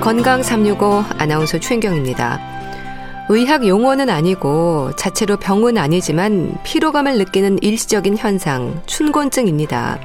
[0.00, 2.40] 건강 365 아나운서 최인경입니다.
[3.28, 10.00] 의학 용어는 아니고 자체로 병은 아니지만 피로감을 느끼는 일시적인 현상, 춘곤증입니다.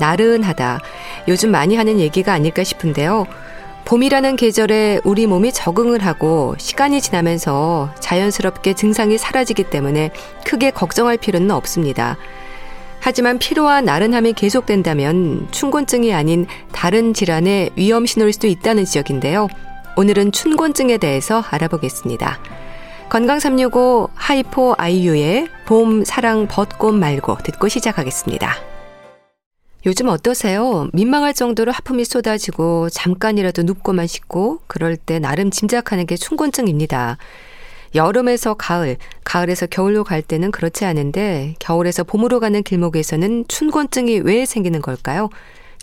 [0.00, 0.80] 나른하다.
[1.28, 3.26] 요즘 많이 하는 얘기가 아닐까 싶은데요.
[3.84, 10.12] 봄이라는 계절에 우리 몸이 적응을 하고 시간이 지나면서 자연스럽게 증상이 사라지기 때문에
[10.46, 12.16] 크게 걱정할 필요는 없습니다.
[13.06, 19.46] 하지만 피로와 나른함이 계속된다면 춘곤증이 아닌 다른 질환의 위험 신호일 수도 있다는 지적인데요.
[19.96, 22.40] 오늘은 춘곤증에 대해서 알아보겠습니다.
[23.08, 28.56] 건강 365 하이포 아이유의 봄 사랑 벚꽃 말고 듣고 시작하겠습니다.
[29.86, 30.88] 요즘 어떠세요?
[30.92, 37.18] 민망할 정도로 하품이 쏟아지고 잠깐이라도 눕고만 싶고 그럴 때 나름 짐작하는 게 춘곤증입니다.
[37.96, 44.80] 여름에서 가을, 가을에서 겨울로 갈 때는 그렇지 않은데 겨울에서 봄으로 가는 길목에서는 춘곤증이 왜 생기는
[44.82, 45.30] 걸까요?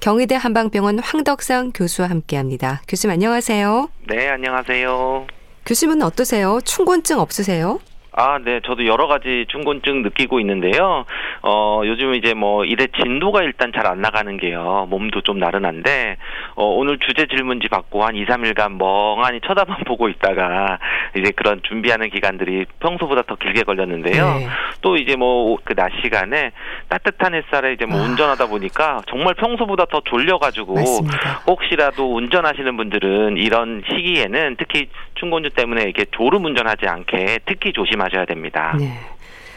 [0.02, 2.82] 경희대 한방병원 황덕상 교수와 함께합니다.
[2.88, 3.90] 교수님 안녕하세요.
[4.08, 5.28] 네, 안녕하세요.
[5.66, 6.60] 교수님은 어떠세요?
[6.64, 7.80] 춘곤증 없으세요?
[8.16, 8.60] 아, 네.
[8.66, 11.06] 저도 여러 가지 춘곤증 느끼고 있는데요.
[11.42, 14.88] 어, 요즘 이제 뭐 일의 진도가 일단 잘 안 나가는 게요.
[14.90, 16.16] 몸도 좀 나른한데,
[16.56, 20.80] 어, 오늘 주제 질문지 받고 한 2, 3일간 멍하니 쳐다만 보고 있다가
[21.18, 24.26] 이제 그런 준비하는 기간들이 평소보다 더 길게 걸렸는데요.
[24.36, 24.48] 네.
[24.82, 26.52] 또 이제 뭐 그 낮 시간에
[26.88, 28.04] 따뜻한 햇살에 이제 뭐 아.
[28.04, 31.42] 운전하다 보니까 정말 평소보다 더 졸려가지고 맞습니다.
[31.48, 34.88] 혹시라도 운전하시는 분들은 이런 시기에는 특히
[35.24, 38.76] 춘곤증 때문에 이렇게 졸음 운전하지 않게 특히 조심 조심하셔야 됩니다.
[38.78, 39.00] 네.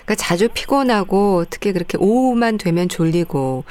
[0.04, 3.64] 그러니까 자주 피곤하고 특히 그렇게 오후만 되면 졸리고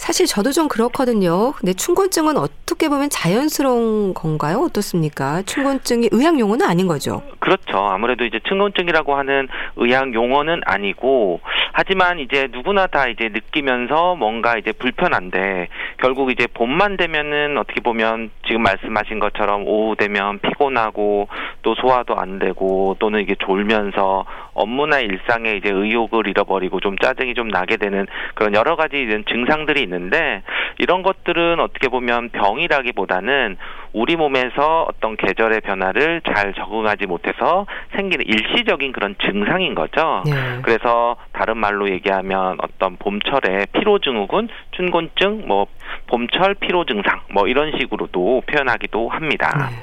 [0.00, 1.52] 사실 저도 좀 그렇거든요.
[1.52, 4.60] 근데 춘곤증은 어떻게 보면 자연스러운 건가요?
[4.60, 5.42] 어떻습니까?
[5.42, 7.20] 춘곤증이 의학 용어는 아닌 거죠.
[7.38, 7.76] 그렇죠.
[7.76, 9.46] 아무래도 이제 춘곤증이라고 하는
[9.76, 11.40] 의학 용어는 아니고
[11.72, 15.68] 하지만 이제 누구나 다 이제 느끼면서 뭔가 이제 불편한데
[15.98, 21.28] 결국 이제 봄만 되면은 어떻게 보면 지금 말씀하신 것처럼 오후 되면 피곤하고
[21.60, 24.24] 또 소화도 안 되고 또는 이게 졸면서
[24.60, 30.42] 업무나 일상에 이제 의욕을 잃어버리고 좀 짜증이 좀 나게 되는 그런 여러 가지 증상들이 있는데
[30.78, 33.56] 이런 것들은 어떻게 보면 병이라기보다는
[33.92, 37.66] 우리 몸에서 어떤 계절의 변화를 잘 적응하지 못해서
[37.96, 40.22] 생기는 일시적인 그런 증상인 거죠.
[40.26, 40.32] 네.
[40.62, 45.66] 그래서 다른 말로 얘기하면 어떤 봄철에 피로 증후군, 춘곤증, 뭐
[46.06, 49.70] 봄철 피로 증상 뭐 이런 식으로도 표현하기도 합니다.
[49.70, 49.76] 네.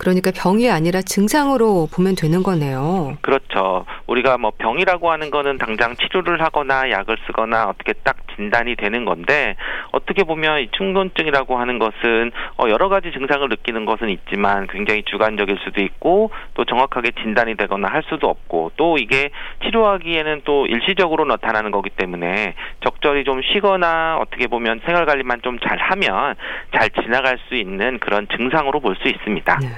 [0.00, 3.18] 그러니까 병이 아니라 증상으로 보면 되는 거네요.
[3.20, 3.84] 그렇죠.
[4.06, 9.56] 우리가 뭐 병이라고 하는 거는 당장 치료를 하거나 약을 쓰거나 어떻게 딱 진단이 되는 건데
[9.92, 15.58] 어떻게 보면 이 충곤증이라고 하는 것은 어 여러 가지 증상을 느끼는 것은 있지만 굉장히 주관적일
[15.62, 19.30] 수도 있고 또 정확하게 진단이 되거나 할 수도 없고 또 이게
[19.64, 25.76] 치료하기에는 또 일시적으로 나타나는 거기 때문에 적절히 좀 쉬거나 어떻게 보면 생활 관리만 좀 잘
[25.78, 26.36] 하면
[26.74, 29.58] 잘 지나갈 수 있는 그런 증상으로 볼 수 있습니다.
[29.60, 29.68] 네.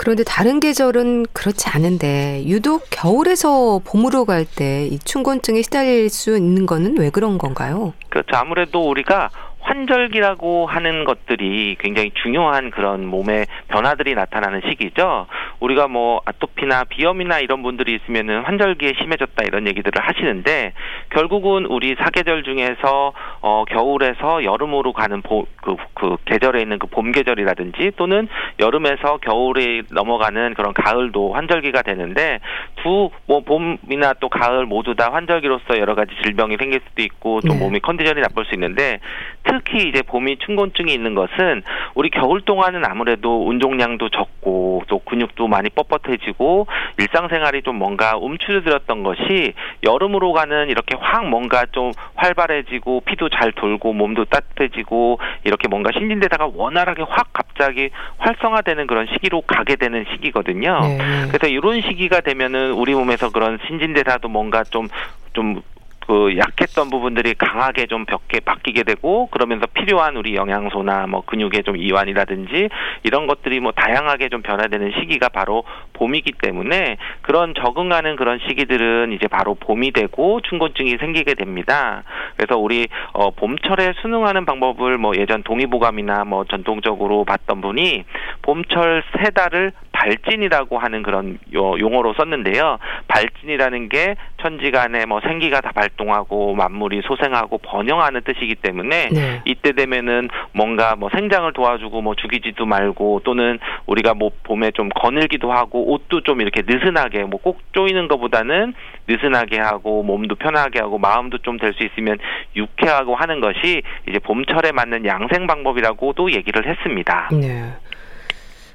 [0.00, 6.64] 그런데 다른 계절은 그렇지 않은데 유독 겨울에서 봄으로 갈 때 이 춘곤증에 시달릴 수 있는
[6.64, 7.92] 거는 왜 그런 건가요?
[8.08, 8.34] 그렇죠.
[8.34, 9.28] 아무래도 우리가
[9.60, 15.26] 환절기라고 하는 것들이 굉장히 중요한 그런 몸의 변화들이 나타나는 시기죠.
[15.60, 20.72] 우리가 뭐 아토피나 비염이나 이런 분들이 있으면은 환절기에 심해졌다 이런 얘기들을 하시는데
[21.10, 27.12] 결국은 우리 사계절 중에서 어 겨울에서 여름으로 가는 보, 그, 그 계절에 있는 그 봄
[27.12, 28.28] 계절이라든지 또는
[28.58, 32.40] 여름에서 겨울에 넘어가는 그런 가을도 환절기가 되는데
[32.82, 37.52] 두 뭐 봄이나 또 가을 모두 다 환절기로서 여러 가지 질병이 생길 수도 있고 또
[37.54, 37.58] 네.
[37.60, 38.98] 몸이 컨디션이 나쁠 수 있는데
[39.44, 41.62] 특히 이제 봄이 춘곤증이 있는 것은
[41.94, 46.66] 우리 겨울 동안은 아무래도 운동량도 적고 또 근육도 많이 뻣뻣해지고
[46.98, 53.92] 일상생활이 좀 뭔가 움츠러들었던 것이 여름으로 가는 이렇게 확 뭔가 좀 활발해지고 피도 잘 돌고
[53.92, 60.80] 몸도 따뜻해지고 이렇게 뭔가 신진대사가 원활하게 확 갑자기 활성화되는 그런 시기로 가게 되는 시기거든요.
[60.80, 60.98] 네.
[61.28, 65.62] 그래서 이런 시기가 되면은 우리 몸에서 그런 신진대사도 뭔가 좀좀
[66.10, 71.76] 그 약했던 부분들이 강하게 좀 벽에 바뀌게 되고 그러면서 필요한 우리 영양소나 뭐 근육의 좀
[71.76, 72.68] 이완이라든지
[73.04, 75.62] 이런 것들이 뭐 다양하게 좀 변화되는 시기가 바로
[75.92, 82.02] 봄이기 때문에 그런 적응하는 그런 시기들은 이제 바로 봄이 되고 춘곤증이 생기게 됩니다.
[82.36, 88.02] 그래서 우리 어 봄철에 수능하는 방법을 뭐 예전 동의보감이나 뭐 전통적으로 봤던 분이
[88.42, 89.70] 봄철 세 달을
[90.00, 92.78] 발진이라고 하는 그런 용어로 썼는데요.
[93.06, 99.42] 발진이라는 게 천지간에 뭐 생기가 다 발동 하고 만물이 소생하고 번영하는 뜻이기 때문에 네.
[99.44, 105.52] 이때 되면은 뭔가 뭐 생장을 도와주고 뭐 죽이지도 말고 또는 우리가 뭐 봄에 좀 거늘기도
[105.52, 108.74] 하고 옷도 좀 이렇게 느슨하게 뭐 꼭 조이는 것보다는
[109.08, 112.18] 느슨하게 하고 몸도 편하게 하고 마음도 좀 될 수 있으면
[112.56, 117.28] 유쾌하고 하는 것이 이제 봄철에 맞는 양생 방법이라고도 얘기를 했습니다.
[117.32, 117.72] 네.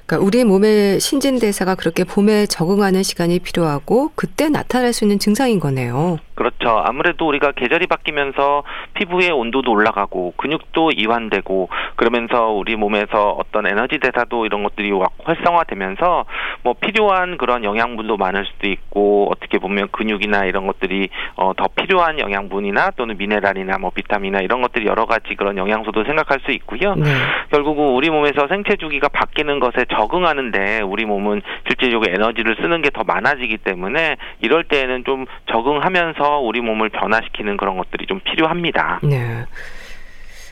[0.06, 6.18] 그러니까 우리 몸의 신진대사가 그렇게 봄에 적응하는 시간이 필요하고 그때 나타날 수 있는 증상인 거네요.
[6.36, 6.82] 그렇죠.
[6.84, 8.62] 아무래도 우리가 계절이 바뀌면서
[8.94, 14.90] 피부의 온도도 올라가고 근육도 이완되고 그러면서 우리 몸에서 어떤 에너지 대사도 이런 것들이
[15.24, 16.24] 활성화되면서
[16.62, 22.18] 뭐 필요한 그런 영양분도 많을 수도 있고 어떻게 보면 근육이나 이런 것들이 어, 더 필요한
[22.18, 26.94] 영양분이나 또는 미네랄이나 뭐 비타민이나 이런 것들이 여러 가지 그런 영양소도 생각할 수 있고요.
[26.96, 27.04] 네.
[27.50, 33.04] 결국은 우리 몸에서 생체 주기가 바뀌는 것에 적응하는데 우리 몸은 실질적으로 에너지를 쓰는 게 더
[33.04, 39.00] 많아지기 때문에 이럴 때에는 좀 적응하면서 우리 몸을 변화시키는 그런 것들이 좀 필요합니다.
[39.02, 39.44] 네.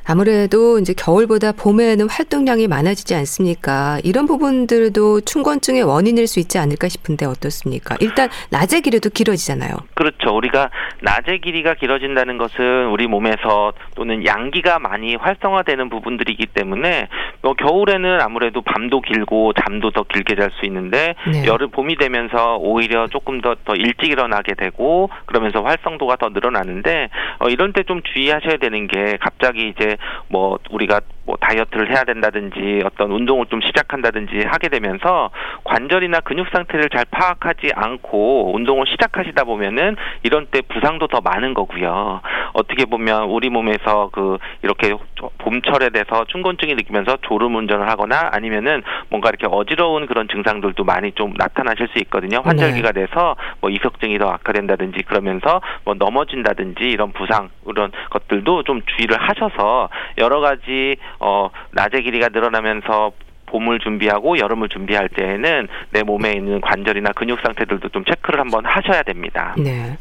[0.07, 3.99] 아무래도 이제 겨울보다 봄에는 활동량이 많아지지 않습니까?
[4.05, 7.97] 이런 부분들도 춘곤증의 원인일 수 있지 않을까 싶은데 어떻습니까?
[8.01, 9.73] 일단 낮의 길이도 길어지잖아요.
[9.95, 10.37] 그렇죠.
[10.37, 10.71] 우리가
[11.03, 17.09] 낮의 길이가 길어진다는 것은 우리 몸에서 또는 양기가 많이 활성화되는 부분들이기 때문에
[17.43, 21.47] 뭐 겨울에는 아무래도 밤도 길고 잠도 더 길게 잘 수 있는데 네.
[21.47, 27.09] 여름 봄이 되면서 오히려 조금 더 더 일찍 일어나게 되고 그러면서 활성도가 더 늘어나는데
[27.39, 29.94] 어, 이런 때 좀 주의하셔야 되는 게 갑자기 이제
[30.29, 35.31] 뭐 우리가 뭐 다이어트를 해야 된다든지 어떤 운동을 좀 시작한다든지 하게 되면서
[35.65, 42.21] 관절이나 근육 상태를 잘 파악하지 않고 운동을 시작하시다 보면은 이런 때 부상도 더 많은 거고요.
[42.53, 44.95] 어떻게 보면 우리 몸에서 그 이렇게
[45.39, 51.33] 봄철에 돼서 춘곤증이 느끼면서 졸음 운전을 하거나 아니면은 뭔가 이렇게 어지러운 그런 증상들도 많이 좀
[51.37, 52.43] 나타나실 수 있거든요.
[52.45, 53.07] 환절기가 네.
[53.07, 59.89] 돼서 뭐 이석증이 더 악화된다든지 그러면서 뭐 넘어진다든지 이런 부상 이런 것들도 좀 주의를 하셔서
[60.19, 63.13] 여러 가지 어 낮의 길이가 늘어나면서
[63.47, 69.03] 봄을 준비하고 여름을 준비할 때에는 내 몸에 있는 관절이나 근육 상태들도 좀 체크를 한번 하셔야
[69.03, 69.55] 됩니다.
[69.59, 69.97] 네.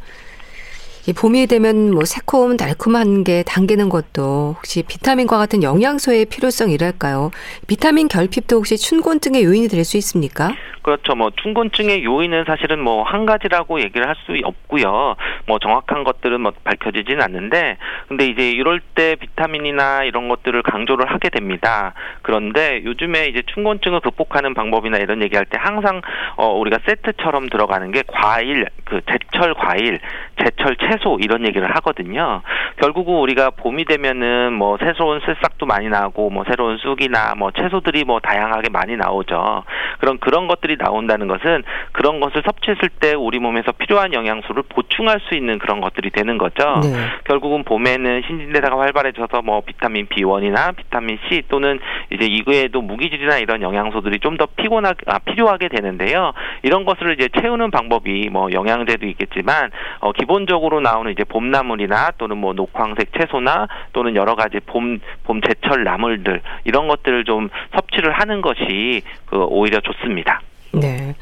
[1.06, 7.32] 이 봄이 되면 뭐 새콤 달콤한 게 당기는 것도 혹시 비타민과 같은 영양소의 필요성이랄까요?
[7.68, 10.54] 비타민 결핍도 혹시 춘곤증의 요인이 될 수 있습니까?
[10.82, 11.14] 그렇죠.
[11.16, 15.16] 뭐 춘곤증의 요인은 사실은 뭐 한 가지라고 얘기를 할 수 없고요.
[15.48, 17.78] 뭐 정확한 것들은 뭐 밝혀지진 않는데
[18.08, 21.94] 근데 이제 이럴 때 비타민이나 이런 것들을 강조를 하게 됩니다.
[22.22, 26.02] 그런데 요즘에 이제 춘곤증을 극복하는 방법이나 이런 얘기할 때 항상
[26.38, 30.00] 어 우리가 세트처럼 들어가는 게 과일, 그 제철 과일,
[30.42, 32.42] 제철 채소 이런 얘기를 하거든요.
[32.78, 38.20] 결국은 우리가 봄이 되면은 뭐 새로운 새싹도 많이 나고 뭐 새로운 쑥이나 뭐 채소들이 뭐
[38.20, 39.64] 다양하게 많이 나오죠.
[40.00, 41.64] 그런 그런 것들이 나온다는 것은
[41.94, 46.82] 그런 것을 섭취했을 때 우리 몸에서 필요한 영양소를 보충할 수 있는 그런 것들이 되는 거죠.
[46.84, 46.90] 네.
[47.24, 51.80] 결국은 봄에는 신진대사가 활발해져서 뭐 비타민 B1이나 비타민 C 또는
[52.12, 56.34] 이제 이외에도 무기질이나 이런 영양소들이 좀 더 피곤하게 아, 필요하게 되는데요.
[56.64, 59.70] 이런 것을 이제 채우는 방법이 뭐 영양제도 있겠지만
[60.00, 65.84] 어, 기본적으로 나오는 이제 봄나물이나 또는 뭐 녹황색 채소나 또는 여러 가지 봄 봄 제철
[65.84, 70.42] 나물들 이런 것들을 좀 섭취를 하는 것이 그 오히려 좋습니다.
[70.74, 71.16] 네.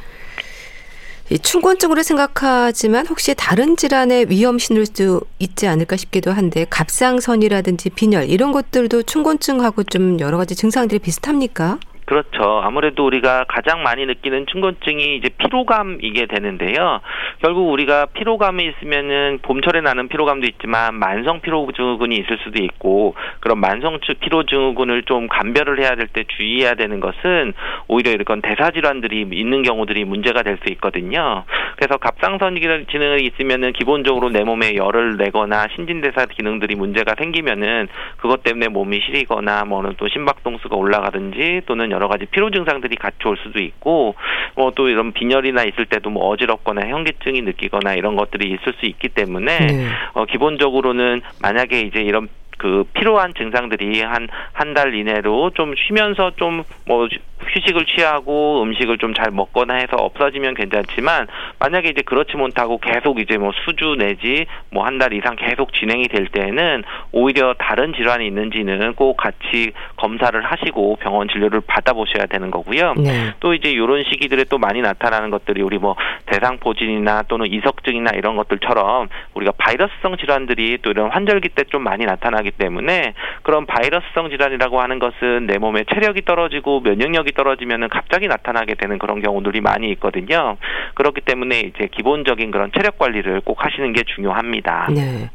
[1.29, 8.51] 이 춘곤증으로 생각하지만 혹시 다른 질환의 위험 수 있지 않을까 싶기도 한데 갑상선이라든지 빈혈 이런
[8.51, 11.77] 것들도 춘곤증하고 좀 여러 가지 증상들이 비슷합니까?
[12.11, 12.59] 그렇죠.
[12.61, 16.99] 아무래도 우리가 가장 많이 느끼는 춘곤증이 이제 피로감이게 되는데요.
[17.41, 23.59] 결국 우리가 피로감이 있으면은 봄철에 나는 피로감도 있지만 만성 피로 증후군이 있을 수도 있고 그런
[23.61, 27.53] 만성 피로 증후군을 좀 감별을 해야 될 때 주의해야 되는 것은
[27.87, 31.45] 오히려 이런 대사 질환들이 있는 경우들이 문제가 될 수 있거든요.
[31.77, 37.87] 그래서 갑상선 기능이 있으면은 기본적으로 내 몸에 열을 내거나 신진대사 기능들이 문제가 생기면은
[38.17, 43.27] 그것 때문에 몸이 시리거나 뭐는 또 심박동수가 올라가든지 또는 여러 여러 가지 피로 증상들이 같이
[43.27, 44.15] 올 수도 있고
[44.55, 49.09] 뭐 또 이런 빈혈이나 있을 때도 뭐 어지럽거나 현기증이 느끼거나 이런 것들이 있을 수 있기
[49.09, 49.87] 때문에 네.
[50.13, 56.63] 어 기본적으로는 만약에 이제 이런 그 필요한 증상들이 한 한 달 이내로 좀 쉬면서 좀
[56.87, 57.07] 뭐
[57.47, 61.27] 휴식을 취하고 음식을 좀 잘 먹거나 해서 없어지면 괜찮지만
[61.59, 66.07] 만약에 이제 그렇지 못하고 계속 이제 뭐 수주 내지 뭐 한 달 이상 계속 진행이
[66.07, 72.93] 될 때는 오히려 다른 질환이 있는지는 꼭 같이 검사를 하시고 병원 진료를 받아보셔야 되는 거고요.
[72.97, 73.33] 네.
[73.41, 75.95] 또 이제 이런 시기들에 또 많이 나타나는 것들이 우리 뭐
[76.27, 82.51] 대상포진이나 또는 이석증이나 이런 것들처럼 우리가 바이러스성 질환들이 또 이런 환절기 때 좀 많이 나타나기
[82.51, 88.97] 때문에 그런 바이러스성 질환이라고 하는 것은 내 몸에 체력이 떨어지고 면역력이 떨어지면은 갑자기 나타나게 되는
[88.99, 90.57] 그런 경우들이 많이 있거든요.
[90.95, 94.89] 그렇기 때문에 이제 기본적인 그런 체력 관리를 꼭 하시는 게 중요합니다.
[94.93, 95.29] 네.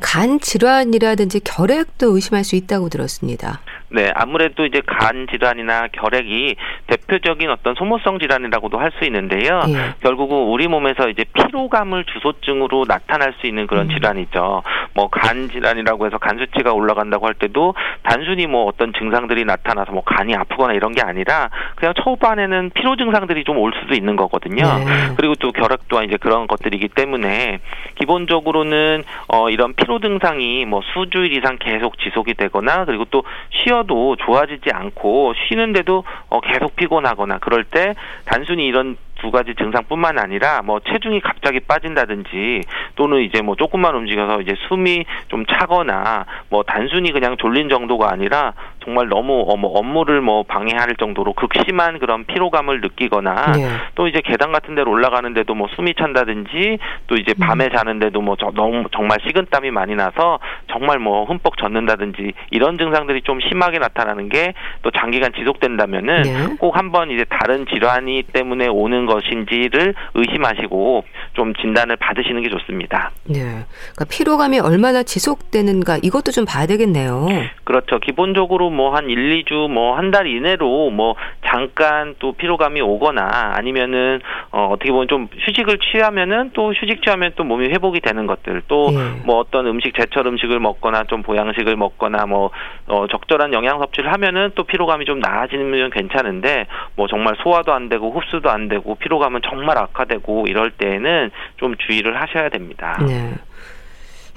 [0.00, 3.60] 간 질환이라든지 결핵도 의심할 수 있다고 들었습니다.
[3.88, 6.56] 네, 아무래도 이제 간 질환이나 결핵이
[6.88, 9.60] 대표적인 어떤 소모성 질환이라고도 할 수 있는데요.
[9.68, 9.94] 예.
[10.00, 13.94] 결국은 우리 몸에서 이제 피로감을 주소증으로 나타날 수 있는 그런 음.
[13.94, 14.62] 질환이죠.
[14.94, 20.02] 뭐 간 질환이라고 해서 간 수치가 올라간다고 할 때도 단순히 뭐 어떤 증상들이 나타나서 뭐
[20.02, 24.64] 간이 아프거나 이런 게 아니라 그냥 초반에는 피로 증상들이 좀 올 수도 있는 거거든요.
[24.64, 24.84] 네.
[25.16, 27.58] 그리고 또 결핵 또한 이제 그런 것들이기 때문에
[27.96, 34.16] 기본적으로는 어 이런 피로 증상이 뭐 수주일 이상 계속 지속이 되거나 그리고 또 쉬어 도
[34.16, 40.80] 좋아지지 않고 쉬는데도 어 계속 피곤하거나 그럴 때 단순히 이런 두 가지 증상뿐만 아니라 뭐
[40.80, 42.62] 체중이 갑자기 빠진다든지
[42.96, 48.52] 또는 이제 뭐 조금만 움직여서 이제 숨이 좀 차거나 뭐 단순히 그냥 졸린 정도가 아니라
[48.84, 53.68] 정말 너무 어머 업무를 뭐 방해할 정도로 극심한 그런 피로감을 느끼거나 네.
[53.94, 57.70] 또 이제 계단 같은 데로 올라가는데도 뭐 숨이 찬다든지 또 이제 밤에 음.
[57.74, 60.38] 자는데도 뭐 저, 너무 정말 식은땀이 많이 나서
[60.70, 66.56] 정말 뭐 흠뻑 젖는다든지 이런 증상들이 좀 심하게 나타나는 게 또 장기간 지속된다면은 네.
[66.58, 73.10] 꼭 한번 이제 다른 질환이 때문에 오는 것인지를 의심하시고 좀 진단을 받으시는 게 좋습니다.
[73.24, 73.40] 네.
[73.40, 77.26] 그러니까 피로감이 얼마나 지속되는가 이것도 좀 봐야 되겠네요.
[77.64, 77.98] 그렇죠.
[77.98, 81.14] 기본적으로 뭐 한 1, 2주 뭐 한 달 이내로 뭐
[81.46, 84.20] 잠깐 또 피로감이 오거나 아니면은
[84.52, 88.92] 어 어떻게 보면 좀 휴식을 취하면은 또 휴식 취하면 또 몸이 회복이 되는 것들 또뭐
[88.92, 89.22] 예.
[89.24, 92.50] 뭐 어떤 음식 제철 음식을 먹거나 좀 보양식을 먹거나 뭐
[92.88, 98.10] 어 적절한 영양 섭취를 하면은 또 피로감이 좀 나아지면 괜찮은데 뭐 정말 소화도 안 되고
[98.12, 102.98] 흡수도 안 되고 피로감은 정말 악화되고 이럴 때에는 좀 주의를 하셔야 됩니다.
[103.06, 103.34] 네.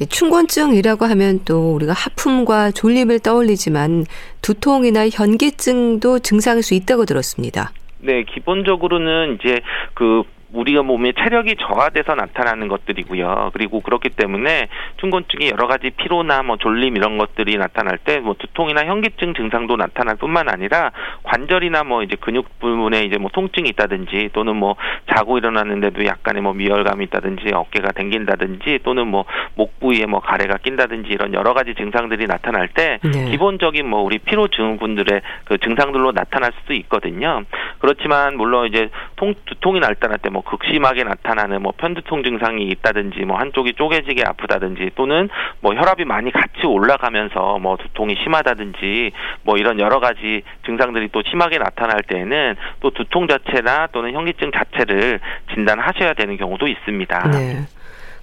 [0.07, 4.05] 충곤증이라고 하면 또 우리가 하품과 졸림을 떠올리지만
[4.41, 7.71] 두통이나 현기증도 증상일 수 있다고 들었습니다.
[7.99, 9.59] 네, 기본적으로는 이제
[9.93, 10.23] 그
[10.53, 13.51] 우리가 몸의 체력이 저하돼서 나타나는 것들이고요.
[13.53, 14.67] 그리고 그렇기 때문에
[14.99, 20.15] 흉곤증이 여러 가지 피로나 뭐 졸림 이런 것들이 나타날 때 뭐 두통이나 현기증 증상도 나타날
[20.17, 20.91] 뿐만 아니라
[21.23, 24.75] 관절이나 뭐 이제 근육 부분에 이제 뭐 통증이 있다든지 또는 뭐
[25.13, 29.25] 자고 일어났는데도 약간의 뭐 미열감이 있다든지 어깨가 댕긴다든지 또는 뭐
[29.55, 33.31] 목 부위에 뭐 가래가 낀다든지 이런 여러 가지 증상들이 나타날 때 네.
[33.31, 37.43] 기본적인 뭐 우리 피로 증후군들의 그 증상들로 나타날 수도 있거든요.
[37.79, 43.37] 그렇지만 물론 이제 통 두통이 날 때나 때뭐 극심하게 나타나는 뭐 편두통 증상이 있다든지 뭐
[43.37, 45.29] 한쪽이 쪼개지게 아프다든지 또는
[45.61, 49.11] 뭐 혈압이 많이 같이 올라가면서 뭐 두통이 심하다든지
[49.43, 55.19] 뭐 이런 여러 가지 증상들이 또 심하게 나타날 때에는 또 두통 자체나 또는 현기증 자체를
[55.53, 57.27] 진단하셔야 되는 경우도 있습니다.
[57.31, 57.65] 네.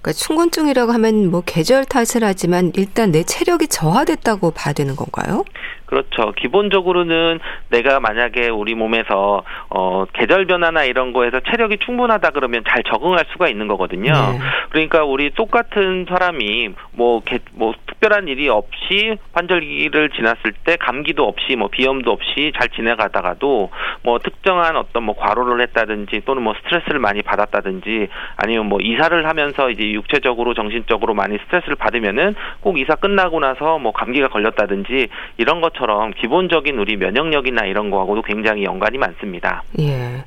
[0.01, 5.43] 그러니까 충곤증이라고 하면 뭐 계절 탓을 하지만 일단 내 체력이 저하됐다고 봐야 되는 건가요?
[5.87, 6.33] 그렇죠.
[6.33, 7.39] 기본적으로는
[7.69, 13.47] 내가 만약에 우리 몸에서 어 계절 변화나 이런 거에서 체력이 충분하다 그러면 잘 적응할 수가
[13.47, 14.11] 있는 거거든요.
[14.11, 14.39] 네.
[14.69, 17.21] 그러니까 우리 똑같은 사람이 뭐뭐
[17.53, 23.69] 뭐 특별한 일이 없이 환절기를 지났을 때 감기도 없이 뭐 비염도 없이 잘 지내가다가도
[24.03, 29.69] 뭐 특정한 어떤 뭐 과로를 했다든지 또는 뭐 스트레스를 많이 받았다든지 아니면 뭐 이사를 하면서
[29.69, 35.76] 이제 육체적으로 정신적으로 많이 스트레스를 받으면은 꼭 이사 끝나고 나서 뭐 감기가 걸렸다든지 이런 것
[35.77, 39.63] 처럼 기본적인 우리 면역력이나 이런 거하고도 굉장히 연관이 많습니다.
[39.79, 40.23] 예.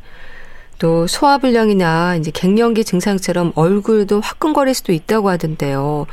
[0.80, 6.06] 또 소화불량이나 이제 갱년기 증상처럼 얼굴도 화끈거릴 수도 있다고 하던데요.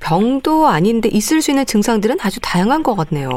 [0.00, 3.30] 병도 아닌데 있을 수 있는 증상들은 아주 다양한 것 같네요.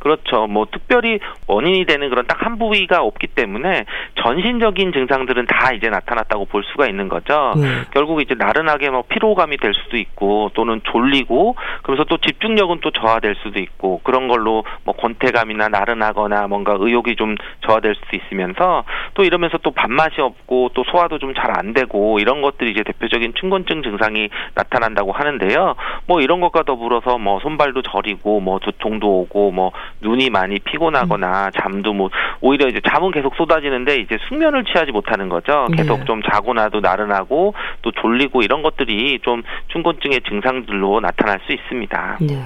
[0.00, 0.46] 그렇죠.
[0.46, 3.84] 뭐 특별히 원인이 되는 그런 딱 한 부위가 없기 때문에
[4.22, 7.52] 전신적인 증상들은 다 이제 나타났다고 볼 수가 있는 거죠.
[7.56, 7.66] 네.
[7.92, 13.34] 결국 이제 나른하게 뭐 피로감이 될 수도 있고 또는 졸리고 그러면서 또 집중력은 또 저하될
[13.42, 17.34] 수도 있고 그런 걸로 뭐 권태감이나 나른하거나 뭔가 의욕이 좀
[17.66, 22.42] 저하될 수도 있으면서 또 이러면서 또 밥맛이 없고 또 소화도 좀 잘 안 되고 이런
[22.42, 25.74] 것들이 이제 대표적인 춘곤증 증상이 나타난다고 하는데요.
[26.06, 31.50] 뭐 이런 것과 더불어서 뭐 손발도 저리고 뭐 두통도 오고 뭐 눈이 많이 피곤하거나 음.
[31.60, 32.10] 잠도 뭐
[32.40, 35.66] 오히려 이제 잠은 계속 쏟아지는데 이제 숙면을 취하지 못하는 거죠.
[35.70, 35.78] 네.
[35.78, 36.04] 계속 네.
[36.04, 42.18] 좀 자고 나도 나른하고 또 졸리고 이런 것들이 좀 충곤증의 증상들로 나타날 수 있습니다.
[42.20, 42.36] 네.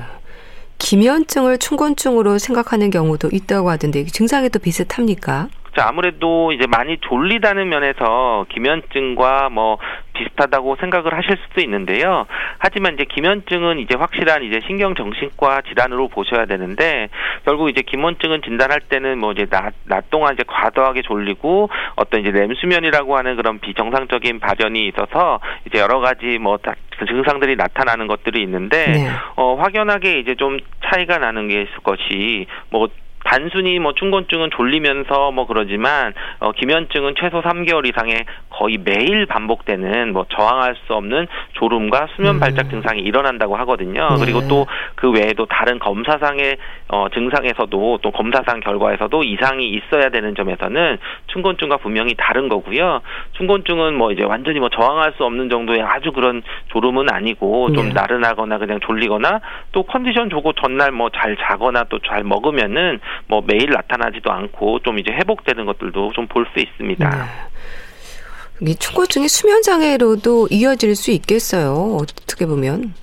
[0.78, 5.48] 기면증을 충곤증으로 생각하는 경우도 있다고 하던데 증상이 또 비슷합니까?
[5.76, 9.78] 자, 아무래도 이제 많이 졸리다는 면에서 기면증과 뭐
[10.12, 12.26] 비슷하다고 생각을 하실 수도 있는데요.
[12.58, 17.08] 하지만 이제 기면증은 이제 확실한 이제 신경정신과 질환으로 보셔야 되는데
[17.46, 22.30] 결국 이제 기면증은 진단할 때는 뭐 이제 낮, 낮 동안 이제 과도하게 졸리고 어떤 이제
[22.30, 26.58] 렘수면이라고 하는 그런 비정상적인 발현이 있어서 이제 여러 가지 뭐
[27.06, 29.08] 증상들이 나타나는 것들이 있는데 네.
[29.36, 32.88] 어 확연하게 이제 좀 차이가 나는 게 것이 뭐
[33.24, 40.26] 단순히 뭐 충곤증은 졸리면서 뭐 그러지만 어, 기면증은 최소 3개월 이상의 거의 매일 반복되는 뭐
[40.28, 42.40] 저항할 수 없는 졸음과 수면 음.
[42.40, 44.08] 발작 증상이 일어난다고 하거든요.
[44.16, 44.24] 네.
[44.24, 44.66] 그리고 또
[45.02, 46.56] 그 외에도 다른 검사상의
[46.88, 50.98] 어, 증상에서도 또 검사상 결과에서도 이상이 있어야 되는 점에서는
[51.28, 53.00] 충곤증과 분명히 다른 거고요.
[53.32, 57.92] 충곤증은 뭐 이제 완전히 뭐 저항할 수 없는 정도의 아주 그런 졸음은 아니고 좀 네.
[57.94, 59.40] 나른하거나 그냥 졸리거나
[59.72, 64.98] 또 컨디션 좋고 전날 뭐 잘 자거나 또 잘 먹으면은 뭐 매일 나타나지도 않고 좀
[64.98, 67.08] 이제 회복되는 것들도 좀 볼 수 있습니다.
[67.10, 68.70] 네.
[68.70, 71.96] 이 충곤증이 수면 장애로도 이어질 수 있겠어요.
[72.00, 72.94] 어떻게 보면.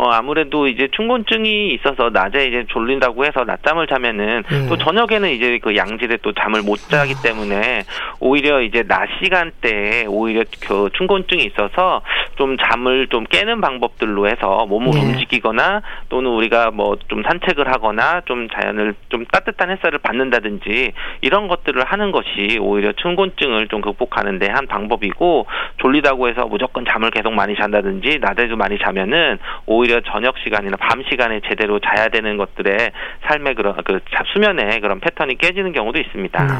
[0.00, 4.66] 어 아무래도 이제 충곤증이 있어서 낮에 이제 졸린다고 해서 낮잠을 자면은 음.
[4.68, 7.22] 또 저녁에는 이제 그 양질에 또 잠을 못 자기 아.
[7.22, 7.82] 때문에
[8.20, 12.02] 오히려 이제 낮 시간대에 오히려 그 충곤증이 있어서
[12.36, 15.00] 좀 잠을 좀 깨는 방법들로 해서 몸을 네.
[15.00, 21.82] 움직이거나 또는 우리가 뭐 좀 산책을 하거나 좀 자연을 좀 따뜻한 햇살을 받는다든지 이런 것들을
[21.84, 27.54] 하는 것이 오히려 충곤증을 좀 극복하는 데 한 방법이고 졸리다고 해서 무조건 잠을 계속 많이
[27.54, 32.90] 잔다든지 낮에도 많이 자면은 오히려 오히려 저녁 시간이나 밤 시간에 제대로 자야 되는 것들의
[33.26, 34.00] 삶의 그런 그
[34.34, 36.46] 수면의 그런 패턴이 깨지는 경우도 있습니다.
[36.46, 36.52] 네.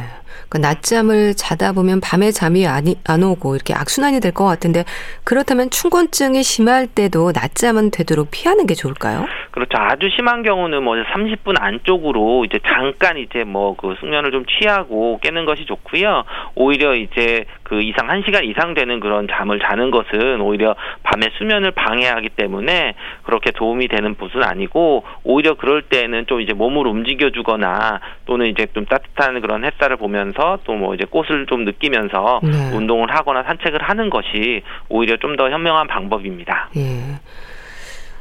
[0.49, 4.85] 그 낮잠을 자다 보면 밤에 잠이 안, 안 오고 이렇게 악순환이 될 것 같은데
[5.25, 9.27] 그렇다면 충곤증이 심할 때도 낮잠은 되도록 피하는 게 좋을까요?
[9.51, 9.71] 그렇죠.
[9.79, 15.45] 아주 심한 경우는 뭐 30분 안쪽으로 이제 잠깐 이제 뭐 그 숙면을 좀 취하고 깨는
[15.45, 16.25] 것이 좋고요.
[16.55, 22.31] 오히려 이제 그 이상 1시간 이상 되는 그런 잠을 자는 것은 오히려 밤에 수면을 방해하기
[22.31, 22.95] 때문에
[23.25, 28.67] 그렇게 도움이 되는 것은 아니고 오히려 그럴 때는 좀 이제 몸을 움직여 주거나 또는 이제
[28.75, 32.71] 좀 따뜻한 그런 햇살을 보면서 또 뭐 이제 꽃을 좀 느끼면서 네.
[32.77, 36.71] 운동을 하거나 산책을 하는 것이 오히려 좀 더 현명한 방법입니다.
[36.77, 36.81] 예.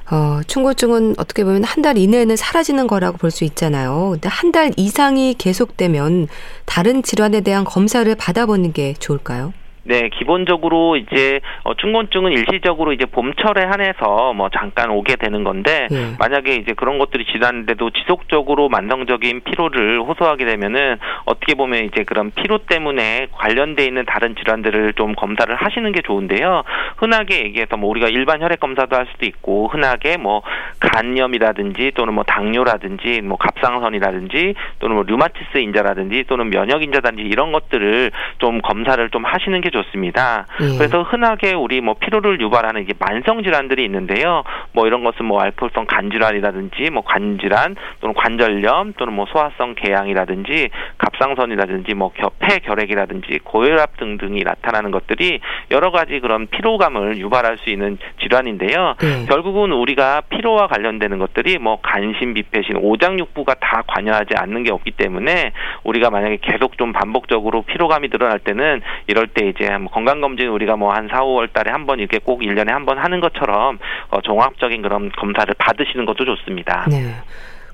[0.10, 4.12] 어, 충곤증은 어떻게 보면 한 달 이내에는 사라지는 거라고 볼 수 있잖아요.
[4.14, 6.28] 근데 한 달 이상이 계속되면
[6.66, 9.54] 다른 질환에 대한 검사를 받아보는 게 좋을까요?
[9.88, 16.16] 네, 기본적으로 이제 어, 충곤증은 일시적으로 이제 봄철에 한해서 뭐 잠깐 오게 되는 건데 예.
[16.20, 22.58] 만약에 이제 그런 것들이 지났는데도 지속적으로 만성적인 피로를 호소하게 되면은 어떻게 보면 이제 그런 피로
[22.58, 26.64] 때문에 관련돼 있는 다른 질환들을 좀 검사를 하시는 게 좋은데요.
[26.98, 30.42] 흔하게 얘기해서 뭐 우리가 일반 혈액 검사도 할 수도 있고 흔하게 뭐
[30.82, 38.12] 간염이라든지 또는 뭐 당뇨라든지 뭐 갑상선이라든지 또는 뭐 류마티스 인자라든지 또는 면역 인자라든지 이런 것들을
[38.40, 40.46] 좀 검사를 좀 하시는 게 좋 습니다.
[40.62, 40.78] 예.
[40.78, 44.44] 그래서 흔하게 우리 뭐 피로를 유발하는 이게 만성 질환들이 있는데요.
[44.74, 50.70] 뭐 이런 것은 뭐 알코올성 간 질환이라든지 뭐 관질환 또는 관절염 또는 뭐 소화성 궤양이라든지
[50.98, 55.40] 갑상선이라든지 뭐 폐결핵이라든지 고혈압 등등이 나타나는 것들이
[55.72, 58.96] 여러 가지 그런 피로감을 유발할 수 있는 질환인데요.
[59.04, 59.26] 예.
[59.26, 65.52] 결국은 우리가 피로와 관련되는 것들이 뭐 간신, 비폐신, 오장육부가 다 관여하지 않는 게 없기 때문에
[65.84, 70.92] 우리가 만약에 계속 좀 반복적으로 피로감이 늘어날 때는 이럴 때 이제 뭐 건강검진 우리가 뭐
[70.94, 74.82] 한 4, 5월 달에 한 번 이렇게 꼭 1년에 한 번 하는 것처럼 어, 종합적인
[74.82, 76.86] 그런 검사를 받으시는 것도 좋습니다.
[76.90, 77.16] 네.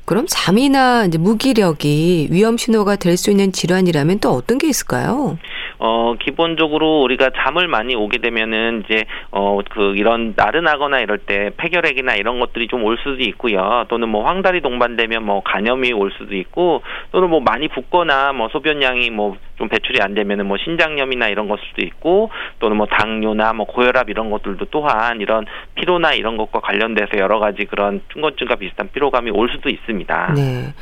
[0.06, 5.38] 그럼 잠이나 이제 무기력이 위험 신호가 될 수 있는 질환이라면 또 어떤 게 있을까요?
[5.80, 12.16] 어, 기본적으로 우리가 잠을 많이 오게 되면은 이제 어, 그 이런 나른하거나 이럴 때 폐결핵이나
[12.16, 13.86] 이런 것들이 좀 올 수도 있고요.
[13.88, 16.82] 또는 뭐 황달이 동반되면 뭐 간염이 올 수도 있고
[17.12, 21.64] 또는 뭐 많이 붓거나 뭐 소변량이 뭐 좀 배출이 안 되면은 뭐 신장염이나 이런 것일
[21.70, 27.18] 수도 있고 또는 뭐 당뇨나 뭐 고혈압 이런 것들도 또한 이런 피로나 이런 것과 관련돼서
[27.18, 30.34] 여러 가지 그런 충곤증과 비슷한 피로감이 올 수도 있습니다.
[30.36, 30.74] 네.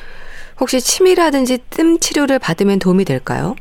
[0.59, 3.55] 혹시 침이라든지 뜸 치료를 받으면 도움이 될까요?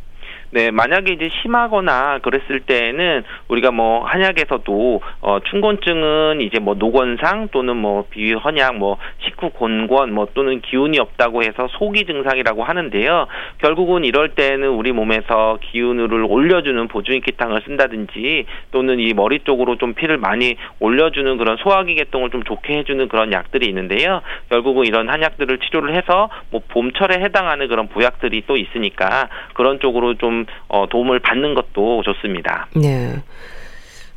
[0.52, 7.76] 네, 만약에 이제 심하거나 그랬을 때에는 우리가 뭐 한약에서도 어 충곤증은 이제 뭐 노건상 또는
[7.76, 13.28] 뭐 비위 헌약 뭐 식후 곤권 뭐 또는 기운이 없다고 해서 소기 증상이라고 하는데요.
[13.58, 20.18] 결국은 이럴 때는 우리 몸에서 기운을 올려주는 보조인기탕을 쓴다든지 또는 이 머리 쪽으로 좀 피를
[20.18, 24.20] 많이 올려주는 그런 소화기 계통을 좀 좋게 해주는 그런 약들이 있는데요.
[24.48, 30.39] 결국은 이런 한약들을 치료를 해서 뭐 봄철에 해당하는 그런 보약들이 또 있으니까 그런 쪽으로 좀
[30.68, 32.66] 어, 도움을 받는 것도 좋습니다.
[32.74, 33.16] 네.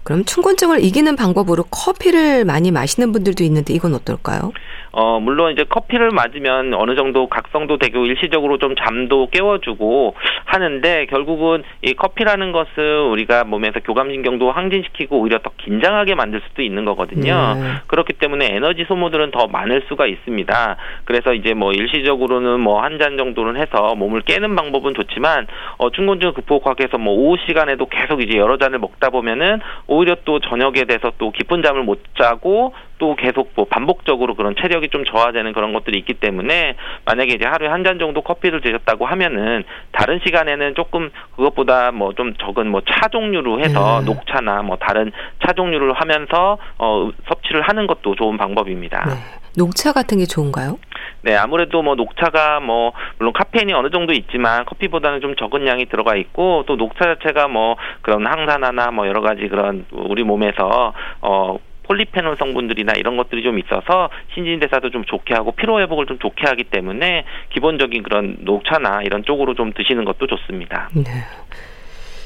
[0.04, 4.52] 그럼 충곤증을 이기는 방법으로 커피를 많이 마시는 분들도 있는데 이건 어떨까요?
[4.96, 10.14] 어, 물론 이제 커피를 맞으면 어느 정도 각성도 되고 일시적으로 좀 잠도 깨워주고
[10.46, 16.86] 하는데 결국은 이 커피라는 것은 우리가 몸에서 교감신경도 항진시키고 오히려 더 긴장하게 만들 수도 있는
[16.86, 17.56] 거거든요.
[17.56, 17.62] 네.
[17.88, 20.78] 그렇기 때문에 에너지 소모들은 더 많을 수가 있습니다.
[21.06, 25.48] 그래서 이제 뭐 일시적으로는 뭐 한 잔 정도는 해서 몸을 깨는 방법은 좋지만
[25.80, 29.60] 어, 충곤증을 극복하기 위해서 뭐 오후 시간에도 계속 이제 여러 잔을 먹다 보면은
[29.94, 34.90] 오히려 또 저녁에 돼서 또 깊은 잠을 못 자고 또 계속 뭐 반복적으로 그런 체력이
[34.90, 36.76] 좀 저하되는 그런 것들이 있기 때문에
[37.06, 42.34] 만약에 이제 하루에 한 잔 정도 커피를 드셨다고 하면은 다른 시간에는 조금 그것보다 뭐 좀
[42.36, 44.06] 적은 뭐 차 종류로 해서 네.
[44.06, 45.12] 녹차나 뭐 다른
[45.46, 49.04] 차 종류를 하면서 어 섭취를 하는 것도 좋은 방법입니다.
[49.06, 49.43] 네.
[49.58, 50.80] 녹차 같은 게 좋은가요?
[51.22, 56.16] 네, 아무래도 뭐 녹차가 뭐 물론 카페인이 어느 정도 있지만 커피보다는 좀 적은 양이 들어가
[56.16, 62.38] 있고 또 녹차 자체가 뭐 그런 항산화나 뭐 여러 가지 그런 우리 몸에서 어 폴리페놀
[62.38, 67.26] 성분들이나 이런 것들이 좀 있어서 신진대사도 좀 좋게 하고 피로 회복을 좀 좋게 하기 때문에
[67.50, 70.90] 기본적인 그런 녹차나 이런 쪽으로 좀 드시는 것도 좋습니다.
[70.94, 71.04] 네.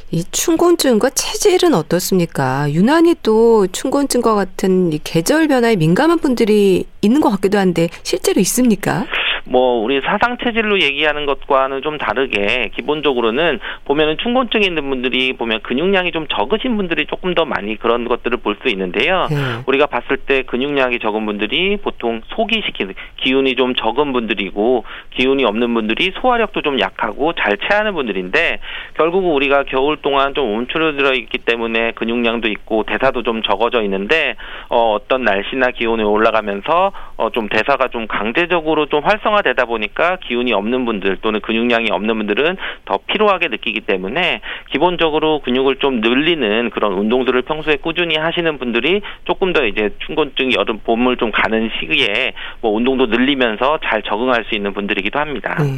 [0.10, 2.72] 이 춘곤증과 체질은 어떻습니까?
[2.72, 9.06] 유난히 또 춘곤증과 같은 이 계절 변화에 민감한 분들이 있는 것 같기도 한데 실제로 있습니까?
[9.50, 16.12] 뭐 우리 사상 체질로 얘기하는 것과는 좀 다르게 기본적으로는 보면은 충곤증이 있는 분들이 보면 근육량이
[16.12, 19.28] 좀 적으신 분들이 조금 더 많이 그런 것들을 볼 수 있는데요.
[19.30, 19.36] 네.
[19.68, 26.12] 우리가 봤을 때 근육량이 적은 분들이 보통 소기시키는 기운이 좀 적은 분들이고 기운이 없는 분들이
[26.20, 28.60] 소화력도 좀 약하고 잘 체하는 분들인데
[28.96, 34.36] 결국 우리가 겨울 동안 좀 움츠러들어 있기 때문에 근육량도 있고 대사도 좀 적어져 있는데
[34.70, 40.54] 어, 어떤 날씨나 기온이 올라가면서 어, 좀 대사가 좀 강제적으로 좀 활성화 활성화되다 보니까 기운이
[40.54, 46.94] 없는 분들 또는 근육량이 없는 분들은 더 피로하게 느끼기 때문에 기본적으로 근육을 좀 늘리는 그런
[46.94, 52.72] 운동들을 평소에 꾸준히 하시는 분들이 조금 더 이제 춘곤증 여름 봄을 좀 가는 시기에 뭐
[52.72, 55.56] 운동도 늘리면서 잘 적응할 수 있는 분들이기도 합니다.
[55.60, 55.74] 네.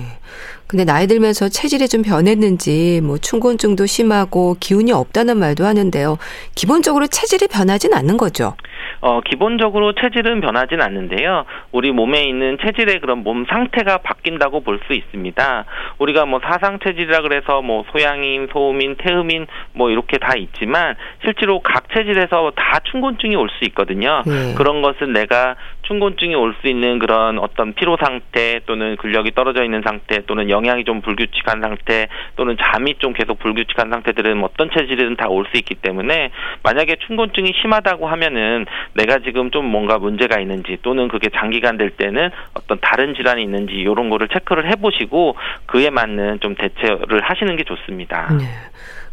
[0.68, 6.18] 근데 나이 들면서 체질이 좀 변했는지 뭐 춘곤증도 심하고 기운이 없다는 말도 하는데요.
[6.54, 8.54] 기본적으로 체질이 변하진 않는 거죠.
[9.02, 11.46] 어, 기본적으로 체질은 변하진 않는데요.
[11.72, 15.66] 우리 몸에 있는 체질의 그런 몸 상태가 바뀐다고 볼 수 있습니다.
[16.00, 21.90] 우리가 뭐 사상 체질이라 그래서 뭐 소양인, 소음인, 태음인 뭐 이렇게 다 있지만 실제로 각
[21.94, 24.22] 체질에서 다 춘곤증이 올 수 있거든요.
[24.26, 24.54] 네.
[24.56, 25.56] 그런 것은 내가
[25.90, 30.84] 춘곤증이 올 수 있는 그런 어떤 피로 상태 또는 근력이 떨어져 있는 상태 또는 영양이
[30.84, 35.76] 좀 불규칙한 상태 또는 잠이 좀 계속 불규칙한 상태들은 어떤 체질이든 다 올 수 있기
[35.76, 36.32] 때문에
[36.64, 42.30] 만약에 춘곤증이 심하다고 하면은 내가 지금 좀 뭔가 문제가 있는지 또는 그게 장기간 될 때는
[42.54, 48.32] 어떤 다른 질환이 있는지 이런 거를 체크를 해보시고 그에 맞는 좀 대처를 하시는 게 좋습니다.
[48.38, 48.46] 네.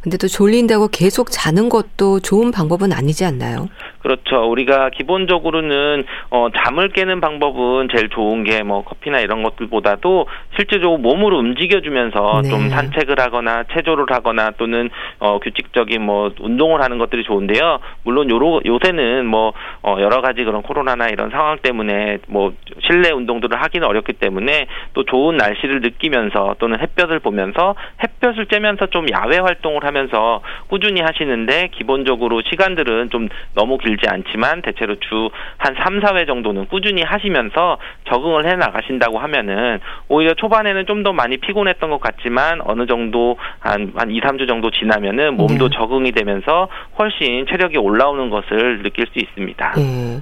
[0.02, 3.68] 근데 또 졸린다고 계속 자는 것도 좋은 방법은 아니지 않나요?
[4.06, 4.48] 그렇죠.
[4.48, 11.38] 우리가 기본적으로는 어 잠을 깨는 방법은 제일 좋은 게 뭐 커피나 이런 것들보다도 실제적으로 몸으로
[11.38, 12.48] 움직여주면서 네.
[12.48, 17.80] 좀 산책을 하거나 체조를 하거나 또는 어 규칙적인 뭐 운동을 하는 것들이 좋은데요.
[18.04, 22.52] 물론 요로 요새는 뭐 어 여러 가지 그런 코로나나 이런 상황 때문에 뭐
[22.86, 29.06] 실내 운동들을 하기는 어렵기 때문에 또 좋은 날씨를 느끼면서 또는 햇볕을 보면서 햇볕을 쬐면서 좀
[29.10, 35.74] 야외 활동을 하면서 꾸준히 하시는데 기본적으로 시간들은 좀 너무 길 길지 않지만 대체로 주 한
[35.74, 37.78] 3, 4회 정도는 꾸준히 하시면서
[38.08, 43.92] 적응을 해 나가신다고 하면은 오히려 초반에는 좀 더 많이 피곤했던 것 같지만 어느 정도 한,
[43.94, 45.76] 한 2, 3주 정도 지나면은 몸도 네.
[45.76, 49.72] 적응이 되면서 훨씬 체력이 올라오는 것을 느낄 수 있습니다.
[49.76, 50.20] 네.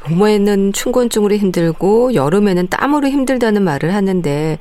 [0.00, 4.58] 봄에는 춘곤증으로 힘들고 여름에는 땀으로 힘들다는 말을 하는데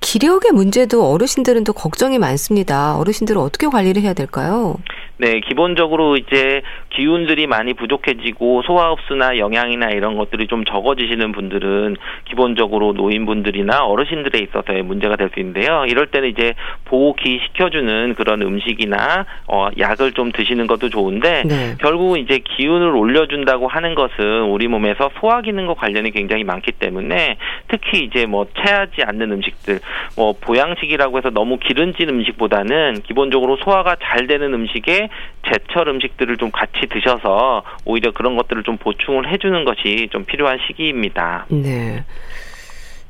[0.00, 2.96] 기력의 문제도 어르신들은 또 걱정이 많습니다.
[2.96, 4.76] 어르신들은 어떻게 관리를 해야 될까요?
[5.18, 11.96] 네, 기본적으로 이제 기운들이 많이 부족해지고 소화 흡수나 영양이나 이런 것들이 좀 적어지시는 분들은
[12.28, 15.84] 기본적으로 노인분들이나 어르신들에 있어서의 문제가 될 수 있는데요.
[15.88, 16.54] 이럴 때는 이제
[16.84, 21.74] 보기 시켜주는 그런 음식이나 어, 약을 좀 드시는 것도 좋은데 네.
[21.80, 28.04] 결국 이제 기운을 올려준다고 하는 것은 우리 몸에서 소화 기능과 관련이 굉장히 많기 때문에 특히
[28.04, 29.80] 이제 뭐 체하지 않는 음식들,
[30.16, 35.08] 뭐 보양식이라고 해서 너무 기름진 음식보다는 기본적으로 소화가 잘 되는 음식에
[35.50, 41.46] 제철 음식들을 좀 같이 드셔서 오히려 그런 것들을 좀 보충을 해주는 것이 좀 필요한 시기입니다.
[41.48, 42.04] 네.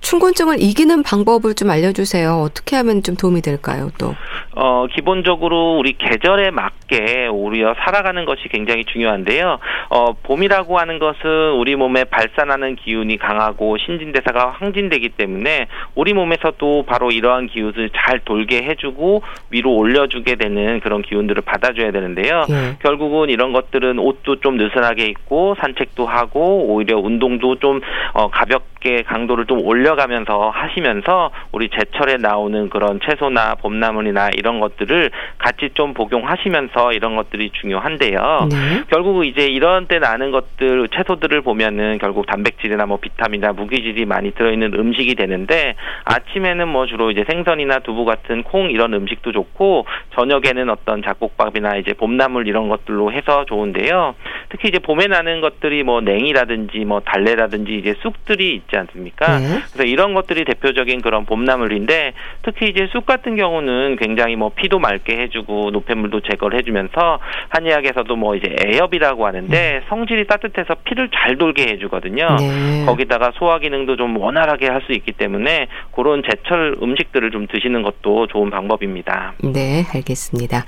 [0.06, 2.34] 춘곤증을 이기는 방법을 좀 알려주세요.
[2.34, 4.14] 어떻게 하면 좀 도움이 될까요, 또?
[4.54, 9.58] 어, 기본적으로 우리 계절에 맞게 오히려 살아가는 것이 굉장히 중요한데요.
[9.90, 15.66] 어, 봄이라고 하는 것은 우리 몸에 발산하는 기운이 강하고 신진대사가 항진되기 때문에
[15.96, 22.44] 우리 몸에서도 바로 이러한 기운을 잘 돌게 해주고 위로 올려주게 되는 그런 기운들을 받아줘야 되는데요.
[22.48, 22.76] 네.
[22.80, 27.80] 결국은 이런 것들은 옷도 좀 느슨하게 입고 산책도 하고 오히려 운동도 좀
[28.12, 35.10] 어, 가볍게 이렇게 강도를 좀 올려가면서 하시면서 우리 제철에 나오는 그런 채소나 봄나물이나 이런 것들을
[35.38, 38.48] 같이 좀 복용하시면서 이런 것들이 중요한데요.
[38.50, 38.84] 네.
[38.88, 44.74] 결국 이제 이런 때 나는 것들 채소들을 보면은 결국 단백질이나 뭐 비타민이나 무기질이 많이 들어있는
[44.74, 51.02] 음식이 되는데 아침에는 뭐 주로 이제 생선이나 두부 같은 콩 이런 음식도 좋고 저녁에는 어떤
[51.02, 54.14] 잡곡밥이나 이제 봄나물 이런 것들로 해서 좋은데요.
[54.48, 59.38] 특히 이제 봄에 나는 것들이 뭐 냉이라든지 뭐 달래라든지 이제 쑥들이 있지 않습니까?
[59.38, 59.46] 네.
[59.72, 62.12] 그래서 이런 것들이 대표적인 그런 봄나물인데
[62.42, 67.18] 특히 이제 쑥 같은 경우는 굉장히 뭐 피도 맑게 해주고 노폐물도 제거를 해주면서
[67.50, 69.86] 한의학에서도 뭐 이제 애엽이라고 하는데 음.
[69.88, 72.36] 성질이 따뜻해서 피를 잘 돌게 해주거든요.
[72.38, 72.84] 네.
[72.86, 78.28] 거기다가 소화 기능도 좀 원활하게 할 수 있기 때문에 그런 제철 음식들을 좀 드시는 것도
[78.28, 79.34] 좋은 방법입니다.
[79.42, 80.64] 네, 알겠습니다.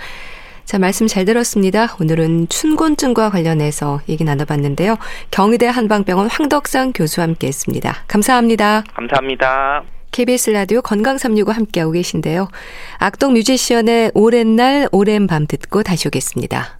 [0.69, 1.97] 자, 말씀 잘 들었습니다.
[1.99, 4.99] 오늘은 춘곤증과 관련해서 얘기 나눠봤는데요.
[5.31, 8.05] 경희대 한방병원 황덕상 교수와 함께 했습니다.
[8.07, 8.85] 감사합니다.
[8.93, 9.85] 감사합니다.
[10.11, 12.49] KBS 라디오 건강365 함께하고 계신데요.
[12.99, 16.78] 악동 뮤지션의 오랜 날, 오랜 밤 듣고 다시 오겠습니다.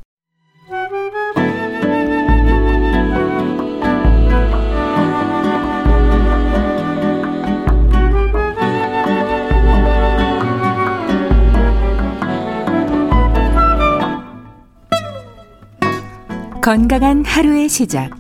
[16.69, 18.11] 건강한 하루의 시작.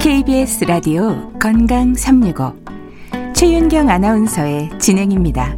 [0.00, 2.54] KBS 라디오 건강 365.
[3.34, 5.54] 최윤경 아나운서의 진행입니다.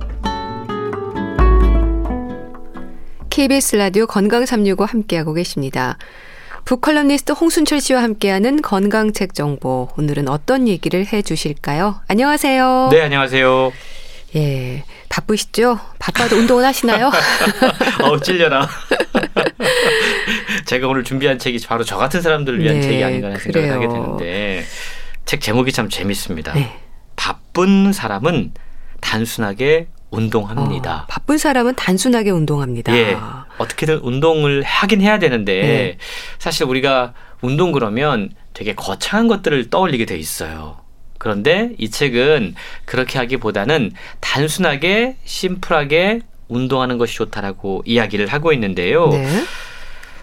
[3.31, 5.99] KBS 라디오 건강 365 함께하고 계십니다.
[6.65, 9.89] 북컬럼니스트 홍순철 씨와 함께하는 건강책 정보.
[9.97, 12.01] 오늘은 어떤 얘기를 해 주실까요?
[12.09, 12.89] 안녕하세요.
[12.91, 13.73] 네, 안녕하세요.
[14.35, 14.83] 예.
[15.09, 15.79] 바쁘시죠?
[16.01, 17.11] 바빠도 운동을 하시나요?
[18.03, 18.69] 어우, 찔려라.
[20.67, 23.89] 제가 오늘 준비한 책이 바로 저 같은 사람들을 위한 네, 책이 아닌가 하는 생각을 하게
[23.89, 24.65] 되는데
[25.25, 26.53] 책 제목이 참 재밌습니다.
[26.55, 26.77] 네.
[27.15, 28.53] 바쁜 사람은
[29.01, 31.03] 단순하게 운동합니다.
[31.03, 32.97] 어, 바쁜 사람은 단순하게 운동합니다.
[32.97, 33.17] 예.
[33.59, 35.99] 어떻게든 운동을 하긴 해야 되는데 네.
[36.39, 40.79] 사실 우리가 운동 그러면 되게 거창한 것들을 떠올리게 돼 있어요.
[41.19, 49.09] 그런데 이 책은 그렇게 하기보다는 단순하게 심플하게 운동하는 것이 좋다라고 이야기를 하고 있는데요.
[49.09, 49.27] 네.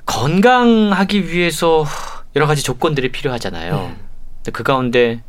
[0.06, 1.86] 건강하기 위해서
[2.36, 3.96] 여러 가지 조건들이 필요하잖아요.
[4.44, 4.52] 네.
[4.52, 5.22] 그 가운데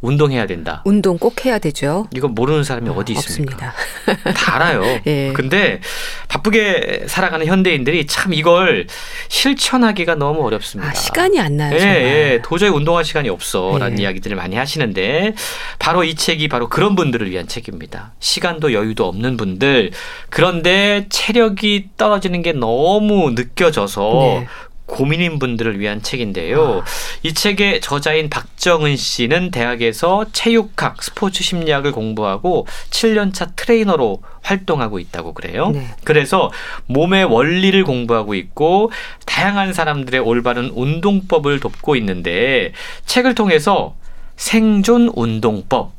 [0.00, 0.82] 운동해야 된다.
[0.84, 2.08] 운동 꼭 해야 되죠.
[2.14, 3.72] 이거 모르는 사람이 어, 디 있습니까?
[4.06, 4.32] 없습니다.
[4.32, 4.82] 다 알아요.
[5.06, 5.32] 예.
[5.34, 5.80] 근데
[6.28, 8.86] 바쁘게 살아가는 현대인들이 참 이걸
[9.28, 10.90] 실천하기가 너무 어렵습니다.
[10.90, 11.76] 아, 시간이 안 나요.
[11.76, 12.42] 예, 예.
[12.42, 14.02] 도저히 운동할 시간이 없어라는 예.
[14.02, 15.34] 이야기들을 많이 하시는데
[15.78, 18.12] 바로 이 책이 바로 그런 분들을 위한 책입니다.
[18.20, 19.90] 시간도 여유도 없는 분들
[20.30, 24.10] 그런데 체력이 떨어지는 게 너무 느껴져서
[24.40, 24.46] 네.
[24.90, 26.82] 고민인 분들을 위한 책인데요.
[26.82, 26.84] 아.
[27.22, 35.70] 이 책의 저자인 박정은 씨는 대학에서 체육학, 스포츠 심리학을 공부하고 7년차 트레이너로 활동하고 있다고 그래요.
[35.70, 35.86] 네.
[36.04, 36.50] 그래서
[36.86, 38.90] 몸의 원리를 공부하고 있고
[39.26, 42.72] 다양한 사람들의 올바른 운동법을 돕고 있는데
[43.06, 43.96] 책을 통해서
[44.36, 45.92] 생존 운동법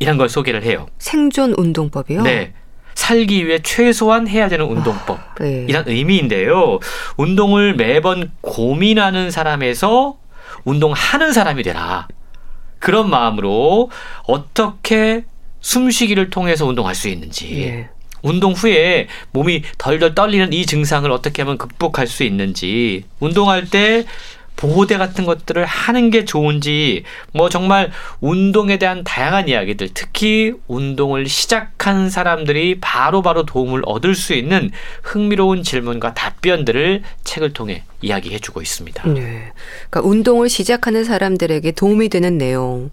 [0.00, 0.86] 이런 걸 소개를 해요.
[0.98, 2.22] 생존 운동법이요?
[2.22, 2.52] 네.
[2.94, 5.18] 살기 위해 최소한 해야 되는 운동법.
[5.18, 5.66] 아, 네.
[5.68, 6.78] 이란 의미인데요.
[7.16, 10.16] 운동을 매번 고민하는 사람에서
[10.64, 12.08] 운동하는 사람이 되라.
[12.78, 13.90] 그런 마음으로
[14.26, 15.24] 어떻게
[15.60, 17.62] 숨쉬기를 통해서 운동할 수 있는지.
[17.62, 17.88] 예.
[18.22, 24.04] 운동 후에 몸이 덜덜 떨리는 이 증상을 어떻게 하면 극복할 수 있는지, 운동할 때
[24.56, 27.90] 보호대 같은 것들을 하는 게 좋은지 뭐 정말
[28.20, 34.70] 운동에 대한 다양한 이야기들 특히 운동을 시작한 사람들이 바로바로 바로 도움을 얻을 수 있는
[35.02, 39.08] 흥미로운 질문과 답변들을 책을 통해 이야기해주고 있습니다.
[39.08, 39.52] 네.
[39.90, 42.90] 그러니까 운동을 시작하는 사람들에게 도움이 되는 내용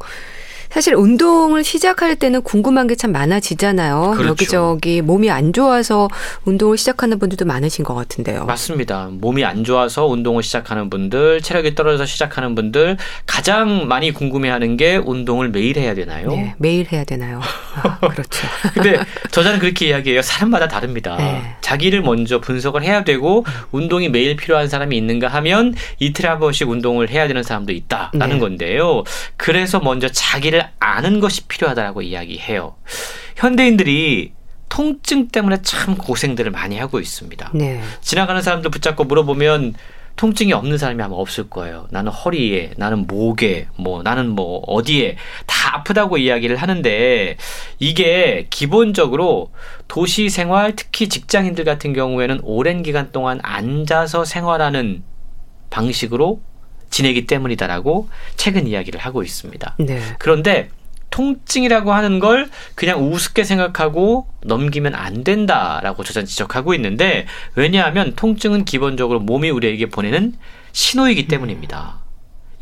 [0.71, 4.12] 사실 운동을 시작할 때는 궁금한 게 참 많아지잖아요.
[4.15, 4.27] 그렇죠.
[4.29, 6.07] 여기저기 몸이 안 좋아서
[6.45, 8.45] 운동을 시작하는 분들도 많으신 것 같은데요.
[8.45, 9.10] 맞습니다.
[9.12, 15.49] 몸이 안 좋아서 운동을 시작하는 분들, 체력이 떨어져서 시작하는 분들 가장 많이 궁금해하는 게 운동을
[15.49, 16.29] 매일 해야 되나요?
[16.29, 17.41] 네, 매일 해야 되나요?
[17.81, 18.47] 아, 그렇죠.
[18.73, 18.99] 근데
[19.31, 20.21] 저자는 그렇게 이야기해요.
[20.21, 21.15] 사람마다 다릅니다.
[21.17, 21.55] 네.
[21.62, 27.10] 자기를 먼저 분석을 해야 되고 운동이 매일 필요한 사람이 있는가 하면 이틀에 한 번씩 운동을
[27.10, 28.39] 해야 되는 사람도 있다라는 네.
[28.39, 29.03] 건데요.
[29.38, 32.76] 그래서 먼저 자기를 아는 것이 필요하다라고 이야기해요.
[33.36, 34.34] 현대인들이
[34.69, 37.52] 통증 때문에 참 고생들을 많이 하고 있습니다.
[37.54, 37.82] 네.
[38.02, 39.76] 지나가는 사람들 붙잡고 물어보면
[40.15, 41.88] 통증이 없는 사람이 아마 없을 거예요.
[41.89, 47.38] 나는 허리에, 나는 목에, 뭐, 나는 뭐, 어디에, 다 아프다고 이야기를 하는데,
[47.80, 49.52] 이게 기본적으로
[49.88, 55.04] 도시 생활, 특히 직장인들 같은 경우에는 오랜 기간 동안 앉아서 생활하는
[55.69, 56.41] 방식으로
[56.91, 59.75] 지내기 때문이다라고 최근 이야기를 하고 있습니다.
[59.80, 60.01] 네.
[60.19, 60.69] 그런데
[61.10, 67.25] 통증이라고 하는 걸 그냥 우습게 생각하고 넘기면 안 된다라고 저자는 지적하고 있는데
[67.56, 70.34] 왜냐하면 통증은 기본적으로 몸이 우리에게 보내는
[70.71, 71.99] 신호이기 때문입니다.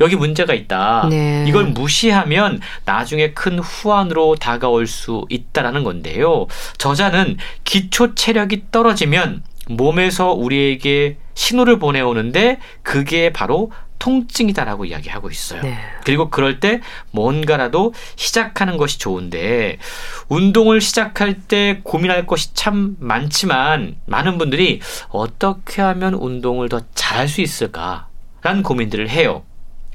[0.01, 1.07] 여기 문제가 있다.
[1.09, 1.45] 네.
[1.47, 6.47] 이걸 무시하면 나중에 큰 후환으로 다가올 수 있다라는 건데요.
[6.77, 15.61] 저자는 기초 체력이 떨어지면 몸에서 우리에게 신호를 보내오는데 그게 바로 통증이다라고 이야기하고 있어요.
[15.61, 15.77] 네.
[16.03, 16.79] 그리고 그럴 때
[17.11, 19.77] 뭔가라도 시작하는 것이 좋은데
[20.29, 27.41] 운동을 시작할 때 고민할 것이 참 많지만 많은 분들이 어떻게 하면 운동을 더 잘할 수
[27.41, 29.43] 있을까라는 고민들을 해요.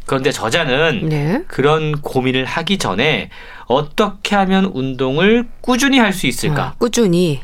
[0.06, 1.42] 그런데 저자는 네.
[1.48, 3.30] 그런 고민을 하기 전에
[3.66, 6.62] 어떻게 하면 운동을 꾸준히 할 수 있을까?
[6.62, 7.40] 아, 꾸준히.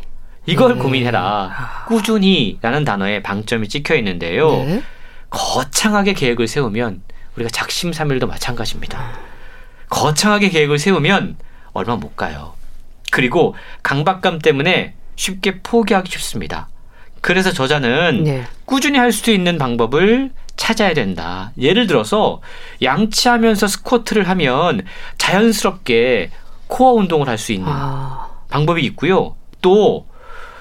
[0.47, 0.83] 이걸 네.
[0.83, 1.21] 고민해라.
[1.23, 1.85] 아.
[1.87, 4.51] 꾸준히라는 단어에 방점이 찍혀 있는데요.
[5.31, 5.39] 네.
[5.39, 7.03] 거창하게 계획을 세우면
[7.37, 9.13] 우리가 작심삼일도 마찬가지입니다.
[9.89, 11.37] 거창하게 계획을 세우면
[11.73, 12.55] 얼마 못 가요.
[13.11, 16.69] 그리고 강박감 때문에 쉽게 포기하기 쉽습니다.
[17.21, 18.45] 그래서 저자는 네.
[18.65, 21.53] 꾸준히 할 수 있는 방법을 찾아야 된다.
[21.59, 22.41] 예를 들어서
[22.83, 24.83] 양치하면서 스쿼트를 하면
[25.19, 26.31] 자연스럽게
[26.67, 28.29] 코어 운동을 할 수 있는 아.
[28.49, 29.37] 방법이 있고요.
[29.61, 30.07] 또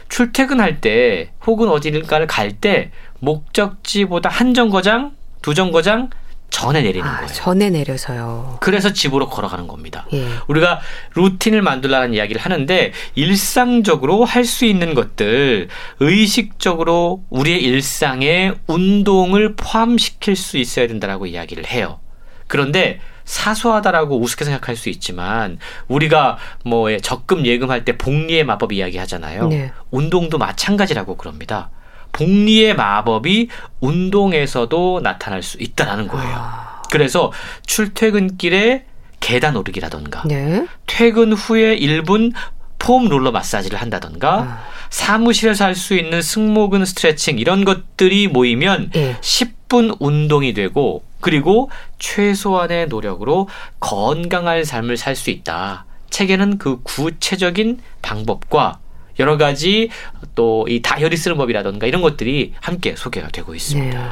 [0.10, 6.10] 출퇴근할 때 혹은 어디를가를 갈때 목적지보다 한 정거장, 두 정거장
[6.50, 7.28] 전에 내리는 아, 거예요.
[7.28, 8.58] 전에 내려서요.
[8.60, 10.08] 그래서 집으로 걸어가는 겁니다.
[10.14, 10.28] 예.
[10.48, 10.80] 우리가
[11.16, 15.68] 루틴을 만들라는 이야기를 하는데 일상적으로 할 수 있는 것들
[16.00, 22.00] 의식적으로 우리의 일상에 운동을 포함시킬 수 있어야 된다라고 이야기를 해요.
[22.48, 29.50] 그런데 사소하다라고 우습게 생각할 수 있지만 우리가 뭐 적금 예금할 때 복리의 마법 이야기 하잖아요.
[29.50, 29.72] 네.
[29.92, 31.70] 운동도 마찬가지라고 그럽니다.
[32.12, 36.36] 복리의 마법이 운동에서도 나타날 수 있다라는 거예요.
[36.36, 36.82] 아.
[36.92, 37.32] 그래서
[37.66, 38.86] 출퇴근길에
[39.20, 40.66] 계단 오르기라던가 네.
[40.88, 42.34] 퇴근 후에 1분
[42.80, 44.64] 폼 롤러 마사지를 한다던가 아.
[44.90, 49.16] 사무실에서 할 수 있는 승모근 스트레칭 이런 것들이 모이면 네.
[49.22, 51.70] 10분 운동이 되고 그리고
[52.00, 53.48] 최소한의 노력으로
[53.80, 55.86] 건강한 삶을 살 수 있다.
[56.10, 58.80] 책에는 그 구체적인 방법과
[59.20, 59.90] 여러 가지
[60.36, 63.98] 또 이 다혈이 쓰는 법이라던가 이런 것들이 함께 소개가 되고 있습니다.
[64.00, 64.10] 네.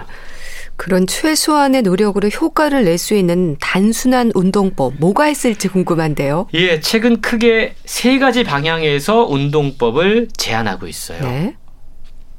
[0.75, 6.47] 그런 최소한의 노력으로 효과를 낼 수 있는 단순한 운동법 뭐가 있을지 궁금한데요.
[6.53, 11.21] 예, 최근 크게 세 가지 방향에서 운동법을 제안하고 있어요.
[11.21, 11.55] 네.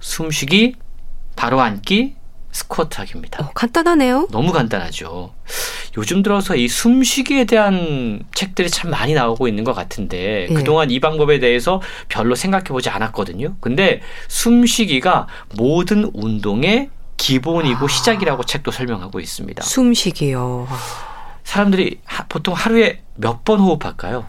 [0.01, 0.75] 숨쉬기,
[1.37, 2.15] 바로 앉기,
[2.53, 3.45] 스쿼트 하기입니다.
[3.45, 4.29] 어, 간단하네요.
[4.31, 5.33] 너무 간단하죠.
[5.97, 10.55] 요즘 들어서 이 숨쉬기에 대한 책들이 참 많이 나오고 있는 것 같은데 예.
[10.55, 13.57] 그동안 이 방법에 대해서 별로 생각해 보지 않았거든요.
[13.61, 17.89] 근데 숨쉬기가 모든 운동의 기본이고 아.
[17.89, 19.63] 시작이라고 책도 설명하고 있습니다.
[19.65, 20.69] 숨쉬기요.
[21.45, 24.27] 사람들이 하, 보통 하루에 몇 번 호흡할까요?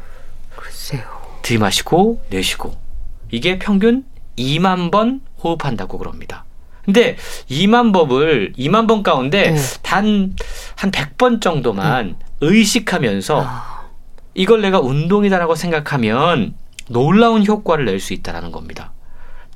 [0.55, 1.01] 글쎄요.
[1.41, 2.75] 들이마시고 내쉬고
[3.31, 4.05] 이게 평균
[4.37, 6.45] 2만 번 호흡한다고 그럽니다.
[6.89, 7.17] 근데
[7.51, 9.59] 2만 법을 2만 번 가운데 네.
[9.83, 10.33] 단한
[10.75, 12.25] 100번 정도만 네.
[12.41, 13.89] 의식하면서 아.
[14.33, 16.55] 이걸 내가 운동이다라고 생각하면
[16.89, 18.91] 놀라운 효과를 낼 수 있다라는 겁니다.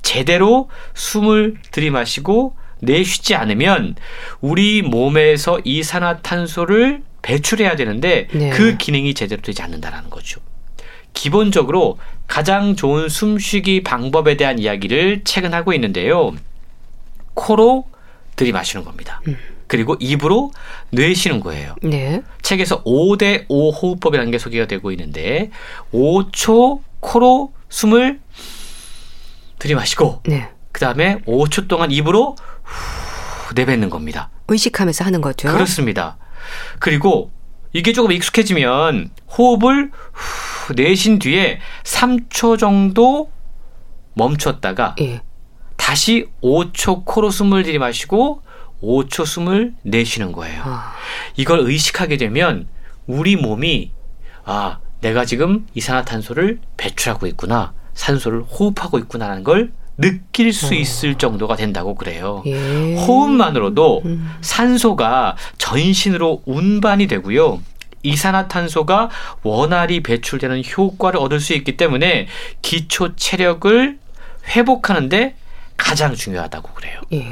[0.02, 3.96] 제대로 숨을 들이마시고 내쉬지 않으면
[4.40, 8.50] 우리 몸에서 이산화탄소를 배출해야 되는데 네.
[8.50, 10.40] 그 기능이 제대로 되지 않는다라는 거죠.
[11.14, 16.32] 기본적으로 가장 좋은 숨쉬기 방법에 대한 이야기를 최근 하고 있는데요.
[17.44, 17.84] 코로
[18.36, 19.20] 들이마시는 겁니다.
[19.28, 19.36] 음.
[19.66, 20.52] 그리고 입으로
[20.90, 21.74] 내쉬는 거예요.
[21.82, 22.22] 네.
[22.42, 25.50] 책에서 5대 5 호흡법이라는 게 소개가 되고 있는데
[25.92, 28.20] 5초 코로 숨을
[29.58, 30.50] 들이마시고 네.
[30.72, 34.30] 그다음에 5초 동안 입으로 후 내뱉는 겁니다.
[34.48, 35.48] 의식하면서 하는 거죠.
[35.48, 36.16] 그렇습니다.
[36.78, 37.30] 그리고
[37.72, 43.30] 이게 조금 익숙해지면 호흡을 후 내신 뒤에 3초 정도
[44.14, 45.22] 멈췄다가 예.
[45.84, 48.40] 다시 5초 코로 숨을 들이마시고
[48.82, 50.62] 5초 숨을 내쉬는 거예요.
[50.64, 50.94] 아.
[51.36, 52.66] 이걸 의식하게 되면
[53.06, 53.90] 우리 몸이
[54.46, 57.74] 아, 내가 지금 이산화탄소를 배출하고 있구나.
[57.92, 60.72] 산소를 호흡하고 있구나라는 걸 느낄 수 어.
[60.72, 62.42] 있을 정도가 된다고 그래요.
[62.46, 62.96] 예.
[62.96, 64.32] 호흡만으로도 음.
[64.40, 67.60] 산소가 전신으로 운반이 되고요.
[68.02, 69.10] 이산화탄소가
[69.42, 72.26] 원활히 배출되는 효과를 얻을 수 있기 때문에
[72.62, 73.98] 기초 체력을
[74.48, 75.34] 회복하는데
[75.76, 77.00] 가장 중요하다고 그래요.
[77.12, 77.26] 예.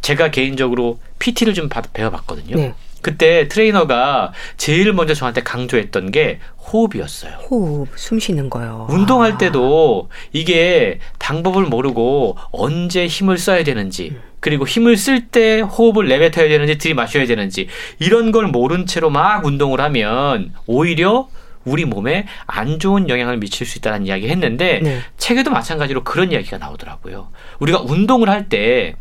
[0.00, 2.56] 제가 개인적으로 PT를 좀 배워봤거든요.
[2.56, 2.74] 네.
[3.02, 7.34] 그때 트레이너가 제일 먼저 저한테 강조했던 게 호흡이었어요.
[7.48, 8.86] 호흡, 숨 쉬는 거요.
[8.90, 9.38] 운동할 아.
[9.38, 14.22] 때도 이게 방법을 모르고 언제 힘을 써야 되는지, 음.
[14.40, 17.68] 그리고 힘을 쓸 때 호흡을 내뱉어야 되는지 들이마셔야 되는지
[17.98, 21.28] 이런 걸 모른 채로 막 운동을 하면 오히려
[21.66, 25.00] 우리 몸에 안 좋은 영향을 미칠 수 있다는 이야기 했는데 네.
[25.18, 27.30] 책에도 마찬가지로 그런 이야기가 나오더라고요.
[27.58, 28.94] 우리가 운동을 할 때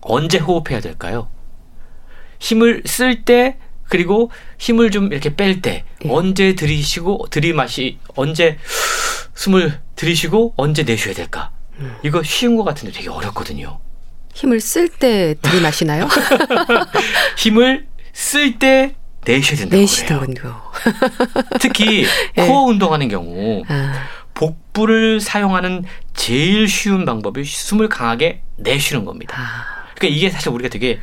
[0.00, 1.28] 언제 호흡해야 될까요?
[2.40, 3.56] 힘을 쓸 때
[3.88, 6.08] 그리고 힘을 좀 이렇게 뺄때 네.
[6.10, 8.58] 언제 들이쉬고 들이마시 언제
[9.34, 11.52] 숨을 들이쉬고 언제 내쉬어야 될까?
[11.78, 11.96] 음.
[12.02, 13.78] 이거 쉬운 것 같은데 되게 어렵거든요.
[14.34, 16.08] 힘을 쓸 때 들이마시나요?
[17.38, 20.62] 힘을 쓸 때 내쉬어야 된다고 내쉬더군요.
[21.60, 22.06] 특히
[22.36, 22.46] 네.
[22.46, 23.92] 코어 운동하는 경우 아.
[24.34, 29.36] 복부를 사용하는 제일 쉬운 방법이 숨을 강하게 내쉬는 겁니다.
[29.38, 29.78] 아.
[29.94, 31.00] 그러니까 이게 사실 우리가 되게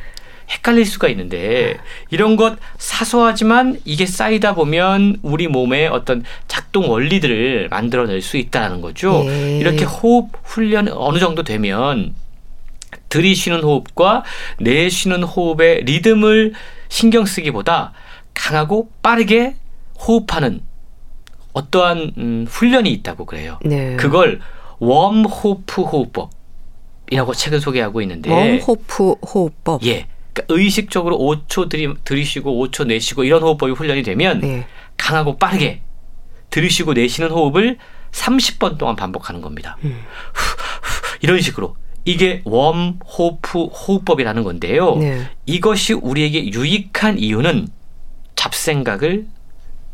[0.48, 1.76] 헷갈릴 수가 있는데
[2.10, 9.24] 이런 것 사소하지만 이게 쌓이다 보면 우리 몸의 어떤 작동 원리들을 만들어낼 수 있다는 거죠.
[9.24, 9.58] 네.
[9.58, 12.14] 이렇게 호흡 훈련 어느 정도 되면
[13.08, 14.24] 들이쉬는 호흡과
[14.60, 16.54] 내쉬는 호흡의 리듬을
[16.88, 17.92] 신경 쓰기보다
[18.34, 19.56] 강하고 빠르게
[20.00, 20.60] 호흡하는
[21.52, 23.58] 어떠한 음, 훈련이 있다고 그래요.
[23.64, 23.96] 네.
[23.96, 24.40] 그걸
[24.78, 29.82] 윔호프 호흡법이라고 책을 소개하고 있는데 윔호프 호흡법.
[29.84, 30.06] 예.
[30.32, 34.66] 그러니까 의식적으로 5초 들이, 들이쉬고 5초 내쉬고 이런 호흡법이 훈련이 되면 네.
[34.98, 35.80] 강하고 빠르게
[36.50, 37.78] 들이쉬고 내쉬는 호흡을
[38.12, 39.78] 30번 동안 반복하는 겁니다.
[39.84, 39.98] 음.
[40.34, 44.96] 후, 후, 이런 식으로 이게 웜 호프 호흡법이라는 건데요.
[44.96, 45.28] 네.
[45.46, 47.68] 이것이 우리에게 유익한 이유는
[48.36, 49.26] 잡생각을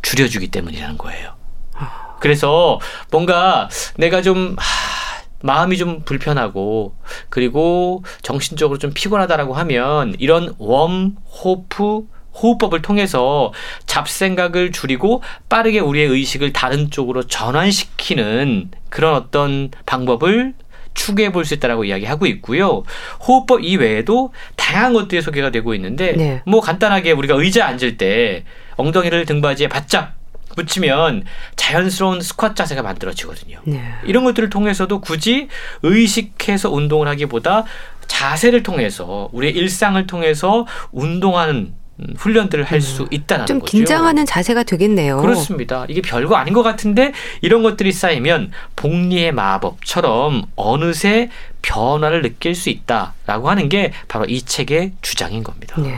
[0.03, 1.35] 줄여주기 때문이라는 거예요.
[1.75, 2.17] 아.
[2.21, 2.79] 그래서
[3.11, 6.95] 뭔가 내가 좀 하, 마음이 좀 불편하고
[7.29, 13.53] 그리고 정신적으로 좀 피곤하다라고 하면 이런 웜 호프 호흡법을 통해서
[13.87, 20.55] 잡생각을 줄이고 빠르게 우리의 의식을 다른 쪽으로 전환시키는 그런 어떤 방법을
[20.95, 22.85] 추구해 볼 수 있다라고 이야기하고 있고요.
[23.27, 26.43] 호흡법 이외에도 다양한 것들이 소개가 되고 있는데 네.
[26.47, 28.45] 뭐 간단하게 우리가 의자 앉을 때
[28.77, 30.15] 엉덩이를 등받이에 바짝
[30.57, 31.25] 붙이면
[31.57, 33.61] 자연스러운 스쿼트 자세가 만들어지거든요.
[33.65, 33.83] 네.
[34.05, 35.49] 이런 것들을 통해서도 굳이
[35.83, 37.65] 의식해서 운동을 하기보다
[38.07, 43.09] 자세를 통해서 우리의 일상을 통해서 운동하는 음, 훈련들을 할수 음.
[43.11, 43.71] 있다는 좀 거죠.
[43.71, 45.19] 긴장하는 자세가 되겠네요.
[45.21, 45.85] 그렇습니다.
[45.89, 47.13] 이게 별거 아닌 것 같은데
[47.43, 54.93] 이런 것들이 쌓이면 복리의 마법처럼 어느새 변화를 느낄 수 있다라고 하는 게 바로 이 책의
[55.03, 55.77] 주장인 겁니다.
[55.81, 55.95] 네.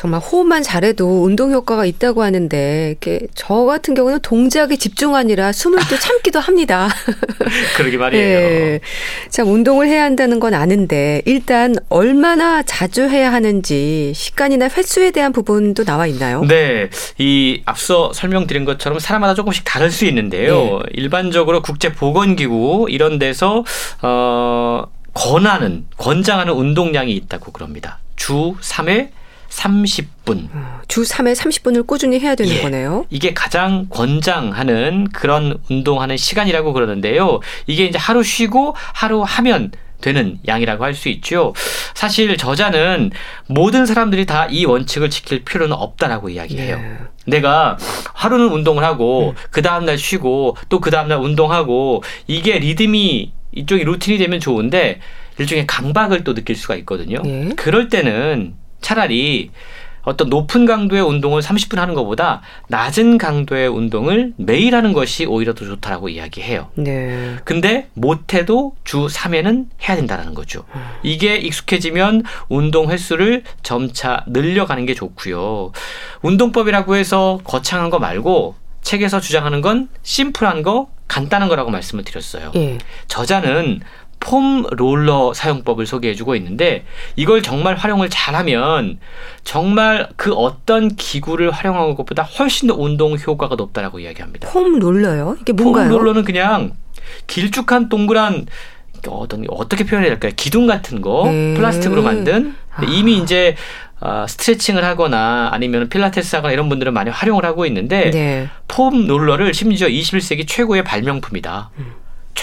[0.00, 5.98] 정말 호흡만 잘해도 운동 효과가 있다고 하는데 이렇게 저 같은 경우는 동작에 집중하니라 숨을 또
[5.98, 6.88] 참기도 합니다.
[7.76, 8.38] 그러게 말이에요.
[8.38, 8.80] 네.
[9.28, 15.84] 자, 운동을 해야 한다는 건 아는데 일단 얼마나 자주 해야 하는지 시간이나 횟수에 대한 부분도
[15.84, 16.46] 나와 있나요?
[16.46, 16.88] 네.
[17.18, 20.54] 이 앞서 설명드린 것처럼 사람마다 조금씩 다를 수 있는데요.
[20.54, 20.78] 네.
[20.94, 23.64] 일반적으로 국제 보건 기구 이런 데서
[24.00, 27.98] 어 권하는 권장하는 운동량이 있다고 그럽니다.
[28.16, 29.19] 주 3회
[29.50, 30.48] 30분.
[30.88, 33.04] 주 3회 30분을 꾸준히 해야 되는 예, 거네요.
[33.10, 37.40] 이게 가장 권장하는 그런 운동하는 시간이라고 그러는데요.
[37.66, 41.52] 이게 이제 하루 쉬고 하루 하면 되는 양이라고 할 수 있죠.
[41.94, 43.10] 사실 저자는
[43.48, 46.76] 모든 사람들이 다 이 원칙을 지킬 필요는 없다라고 이야기해요.
[46.78, 46.96] 네.
[47.26, 47.76] 내가
[48.14, 49.34] 하루는 운동을 하고 음.
[49.50, 55.00] 그 다음 날 쉬고 또 그 다음 날 운동하고 이게 리듬이 이쪽이 루틴이 되면 좋은데
[55.38, 57.20] 일종의 강박을 또 느낄 수가 있거든요.
[57.22, 57.50] 네.
[57.56, 59.50] 그럴 때는 차라리
[60.02, 65.64] 어떤 높은 강도의 운동을 30분 하는 것보다 낮은 강도의 운동을 매일 하는 것이 오히려 더
[65.64, 66.70] 좋다라고 이야기해요.
[66.74, 67.36] 네.
[67.44, 70.64] 근데 못해도 주 3회는 해야 된다는 거죠.
[70.74, 70.80] 음.
[71.02, 75.72] 이게 익숙해지면 운동 횟수를 점차 늘려가는 게 좋고요.
[76.22, 82.52] 운동법이라고 해서 거창한 거 말고 책에서 주장하는 건 심플한 거, 간단한 거라고 말씀을 드렸어요.
[82.54, 82.78] 예.
[83.08, 83.80] 저자는
[84.20, 86.84] 폼 롤러 사용법을 소개해 주고 있는데
[87.16, 88.98] 이걸 정말 활용을 잘하면
[89.44, 94.50] 정말 그 어떤 기구를 활용하는 것보다 훨씬 더 운동 효과가 높다라고 이야기합니다.
[94.50, 95.36] 폼 롤러요?
[95.40, 95.88] 이게 뭔가요?
[95.88, 96.72] 폼 롤러는 그냥
[97.26, 98.46] 길쭉한 동그란
[99.08, 100.32] 어떤 어떻게 표현해야 될까요?
[100.36, 101.54] 기둥 같은 거 음.
[101.56, 102.84] 플라스틱으로 만든 아.
[102.84, 103.56] 이미 이제
[104.00, 108.48] 어, 스트레칭을 하거나 아니면 필라테스 하거나 이런 분들은 많이 활용을 하고 있는데 네.
[108.68, 111.70] 폼 롤러를 심지어 21세기 최고의 발명품이다.
[111.78, 111.99] 음.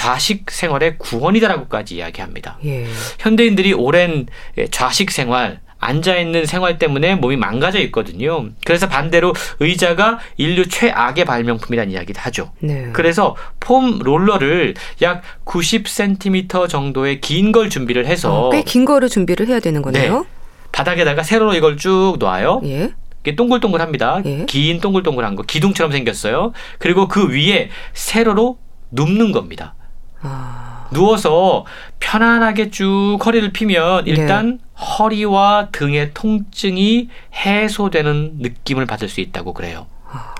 [0.07, 2.59] 좌식 생활의 구원이다라고까지 이야기합니다.
[2.65, 2.85] 예.
[3.17, 4.27] 현대인들이 오랜
[4.69, 8.45] 좌식 생활 앉아 있는 생활 때문에 몸이 망가져 있거든요.
[8.63, 12.51] 그래서 반대로 의자가 인류 최악의 발명품이라는 이야기도 하죠.
[12.59, 12.89] 네.
[12.93, 19.59] 그래서 폼 롤러를 약 90cm 정도의 긴 걸 준비를 해서 어, 꽤긴 거를 준비를 해야
[19.59, 20.19] 되는 거네요.
[20.19, 20.27] 네.
[20.71, 22.61] 바닥에다가 세로로 이걸 쭉 놔요.
[22.65, 22.91] 예.
[23.23, 24.21] 이게 동글동글합니다.
[24.25, 24.45] 예.
[24.45, 26.53] 긴 동글동글한 거 기둥처럼 생겼어요.
[26.77, 28.59] 그리고 그 위에 세로로
[28.91, 29.73] 눕는 겁니다.
[30.22, 30.88] 아...
[30.91, 31.65] 누워서
[31.99, 34.11] 편안하게 쭉 허리를 피면 네.
[34.11, 34.84] 일단 네.
[34.84, 39.88] 허리와 등의 통증이 해소되는 느낌을 받을 수 있다고 그래요.
[40.09, 40.34] 아...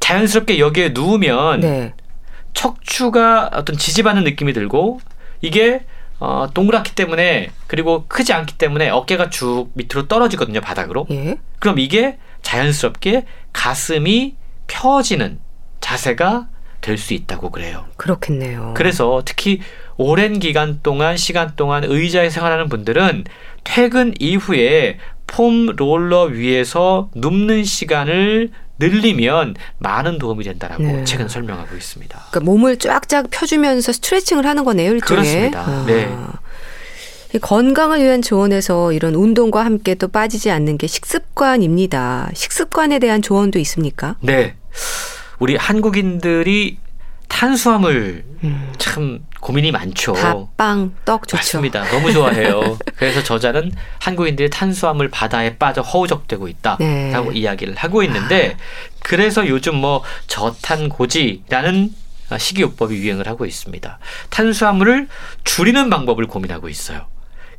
[0.00, 1.94] 자연스럽게 여기에 누우면 네.
[2.54, 5.00] 척추가 어떤 지지받는 느낌이 들고
[5.40, 5.84] 이게
[6.20, 11.06] 어, 동그랗기 때문에 그리고 크지 않기 때문에 어깨가 쭉 밑으로 떨어지거든요 바닥으로.
[11.10, 11.36] 예.
[11.58, 14.36] 그럼 이게 자연스럽게 가슴이
[14.68, 15.40] 펴지는
[15.80, 16.48] 자세가
[16.82, 17.86] 될 수 있다고 그래요.
[17.96, 18.74] 그렇겠네요.
[18.76, 19.60] 그래서 특히
[19.96, 23.24] 오랜 기간 동안 시간 동안 의자에 생활하는 분들은
[23.64, 31.04] 퇴근 이후에 폼 롤러 위에서 눕는 시간을 늘리면 많은 도움이 된다라고 네.
[31.04, 32.18] 책은 설명하고 있습니다.
[32.30, 35.22] 그러니까 몸을 쫙쫙 펴주면서 스트레칭을 하는 거네요, 일종의.
[35.24, 35.60] 그렇습니다.
[35.60, 35.84] 아.
[35.86, 36.08] 네.
[37.40, 42.30] 건강을 위한 조언에서 이런 운동과 함께 또 빠지지 않는 게 식습관입니다.
[42.34, 44.16] 식습관에 대한 조언도 있습니까?
[44.20, 44.56] 네.
[45.42, 46.76] 우리 한국인들이
[47.26, 48.72] 탄수화물 음.
[48.78, 50.12] 참 고민이 많죠.
[50.12, 51.36] 밥, 빵, 떡 좋죠.
[51.36, 51.82] 맞습니다.
[51.90, 52.78] 너무 좋아해요.
[52.94, 57.38] 그래서 저자는 한국인들이 탄수화물 바다에 빠져 허우적대고 있다라고 네.
[57.40, 58.56] 이야기를 하고 있는데
[59.00, 61.92] 그래서 요즘 뭐 저탄고지라는
[62.38, 63.98] 식이요법이 유행을 하고 있습니다.
[64.30, 65.08] 탄수화물을
[65.42, 67.08] 줄이는 방법을 고민하고 있어요.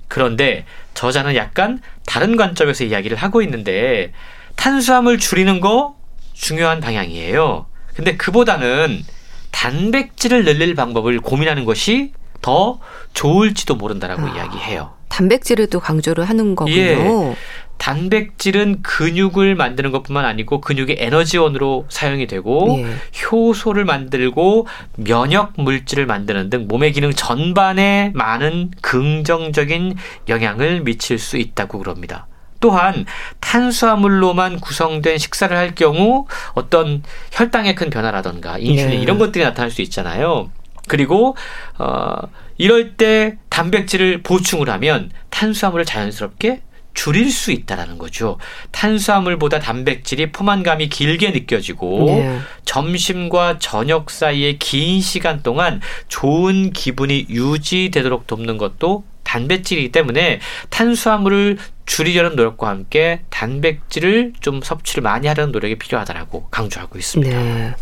[0.08, 0.64] 그런데
[0.94, 4.14] 저자는 약간 다른 관점에서 이야기를 하고 있는데
[4.56, 5.98] 탄수화물 줄이는 거
[6.32, 7.66] 중요한 방향이에요.
[7.96, 9.04] 근데 그보다는
[9.52, 12.80] 단백질을 늘릴 방법을 고민하는 것이 더
[13.14, 14.94] 좋을지도 모른다라고 아, 이야기해요.
[15.10, 16.76] 단백질을 또 강조를 하는 거군요.
[16.76, 17.36] 예.
[17.78, 22.86] 단백질은 근육을 만드는 것뿐만 아니고 근육의 에너지원으로 사용이 되고 예.
[23.26, 24.68] 효소를 만들고
[24.98, 29.96] 면역 물질을 만드는 등 몸의 기능 전반에 많은 긍정적인
[30.30, 32.28] 영향을 미칠 수 있다고 그럽니다.
[32.64, 33.06] 또한
[33.42, 37.04] 탄수화물로만 구성된 식사를 할 경우 어떤
[37.34, 38.96] 혈당의 큰 변화라던가 인슐린 네.
[39.02, 40.50] 이런 것들이 나타날 수 있잖아요.
[40.88, 41.36] 그리고
[41.78, 42.16] 어
[42.58, 46.62] 이럴 때 단백질을 보충을 하면 탄수화물을 자연스럽게
[46.94, 48.38] 줄일 수 있다라는 거죠.
[48.72, 52.40] 탄수화물보다 단백질이 포만감이 길게 느껴지고 네.
[52.64, 60.40] 점심과 저녁 사이에 긴 시간 동안 좋은 기분이 유지되도록 돕는 것도 단백질이기 때문에
[60.70, 67.38] 탄수화물을 줄이려는 노력과 함께 단백질을 좀 섭취를 많이 하려는 노력이 필요하다라고 강조하고 있습니다.
[67.38, 67.76] 네.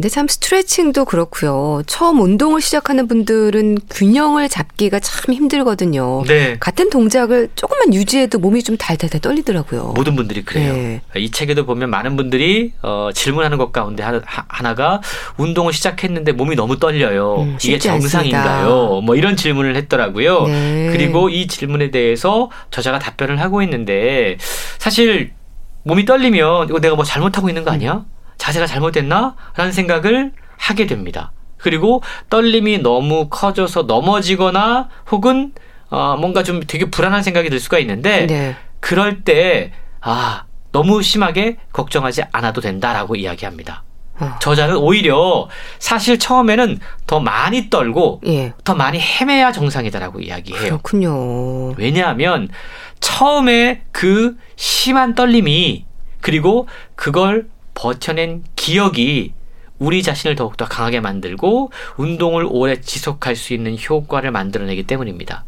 [0.00, 1.82] 근데 참 스트레칭도 그렇고요.
[1.86, 6.24] 처음 운동을 시작하는 분들은 균형을 잡기가 참 힘들거든요.
[6.26, 6.56] 네.
[6.58, 9.92] 같은 동작을 조금만 유지해도 몸이 좀 달달달 떨리더라고요.
[9.94, 10.72] 모든 분들이 그래요.
[10.72, 11.02] 네.
[11.16, 15.02] 이 책에도 보면 많은 분들이 어, 질문하는 것 가운데 하나, 하나가
[15.36, 17.42] 운동을 시작했는데 몸이 너무 떨려요.
[17.42, 18.52] 음, 이게 정상인가요?
[18.52, 19.00] 않습니다.
[19.04, 20.46] 뭐 이런 질문을 했더라고요.
[20.46, 20.88] 네.
[20.92, 24.38] 그리고 이 질문에 대해서 저자가 답변을 하고 있는데
[24.78, 25.32] 사실
[25.82, 27.96] 몸이 떨리면 이거 내가 뭐 잘못하고 있는 거 아니야?
[27.96, 28.19] 음.
[28.40, 29.36] 자세가 잘못됐나?
[29.54, 31.30] 라는 생각을 하게 됩니다.
[31.58, 35.52] 그리고 떨림이 너무 커져서 넘어지거나 혹은
[35.90, 38.56] 어, 뭔가 좀 되게 불안한 생각이 들 수가 있는데 네.
[38.80, 43.84] 그럴 때 아, 너무 심하게 걱정하지 않아도 된다라고 이야기합니다.
[44.20, 44.36] 어.
[44.40, 48.54] 저자는 오히려 사실 처음에는 더 많이 떨고 예.
[48.64, 50.62] 더 많이 헤매야 정상이다라고 이야기해요.
[50.62, 51.72] 그렇군요.
[51.72, 52.48] 왜냐하면
[53.00, 55.84] 처음에 그 심한 떨림이
[56.22, 59.32] 그리고 그걸 버텨낸 기억이
[59.78, 65.44] 우리 자신을 더욱더 강하게 만들고 운동을 오래 지속할 수 있는 효과를 만들어내기 때문입니다.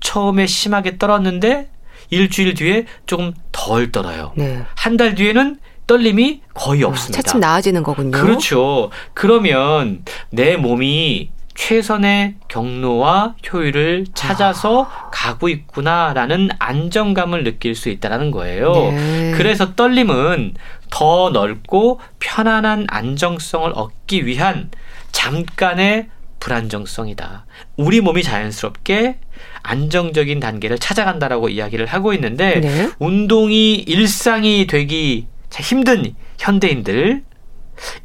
[0.00, 1.70] 처음에 심하게 떨었는데
[2.10, 4.32] 일주일 뒤에 조금 덜 떨어요.
[4.36, 4.62] 네.
[4.74, 7.22] 한달 뒤에는 떨림이 거의 아, 없습니다.
[7.22, 8.10] 차츰 나아지는 거군요.
[8.10, 8.90] 그렇죠.
[9.14, 15.10] 그러면 내 몸이 최선의 경로와 효율을 찾아서 아.
[15.10, 18.72] 가고 있구나라는 안정감을 느낄 수 있다라는 거예요.
[18.72, 19.32] 네.
[19.36, 20.54] 그래서 떨림은
[20.88, 24.70] 더 넓고 편안한 안정성을 얻기 위한
[25.10, 26.06] 잠깐의
[26.38, 27.44] 불안정성이다.
[27.76, 29.18] 우리 몸이 자연스럽게
[29.62, 32.88] 안정적인 단계를 찾아간다라고 이야기를 하고 있는데 네.
[33.00, 37.24] 운동이 일상이 되기 힘든 현대인들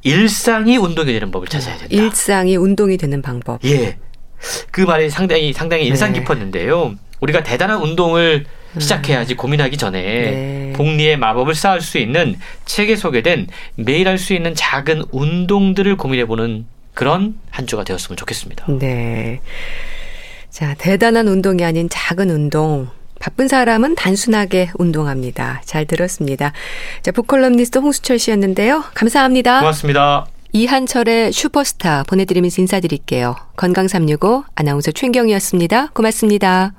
[0.03, 1.93] 일상이 운동이 되는 법을 찾아야 된다.
[1.93, 3.63] 일상이 운동이 되는 방법.
[3.65, 3.97] 예.
[4.71, 6.19] 그 말이 상당히 상당히 인상 네.
[6.19, 6.95] 깊었는데요.
[7.21, 8.45] 우리가 대단한 운동을
[8.75, 8.79] 음.
[8.79, 10.73] 시작해야지 고민하기 전에 네.
[10.75, 17.35] 복리의 마법을 쌓을 수 있는 책에 소개된 매일 할 수 있는 작은 운동들을 고민해보는 그런
[17.49, 18.65] 한 주가 되었으면 좋겠습니다.
[18.79, 19.39] 네.
[20.49, 22.89] 자, 대단한 운동이 아닌 작은 운동.
[23.23, 25.61] 바쁜 사람은 단순하게 운동합니다.
[25.63, 26.51] 잘 들었습니다.
[27.03, 28.83] 자, 북컬럼니스트 홍수철 씨였는데요.
[28.93, 29.59] 감사합니다.
[29.59, 30.25] 고맙습니다.
[30.51, 33.37] 이한철의 슈퍼스타 보내드리면서 인사드릴게요.
[33.55, 35.91] 건강365 아나운서 최경이었습니다.
[35.93, 36.73] 고맙습니다.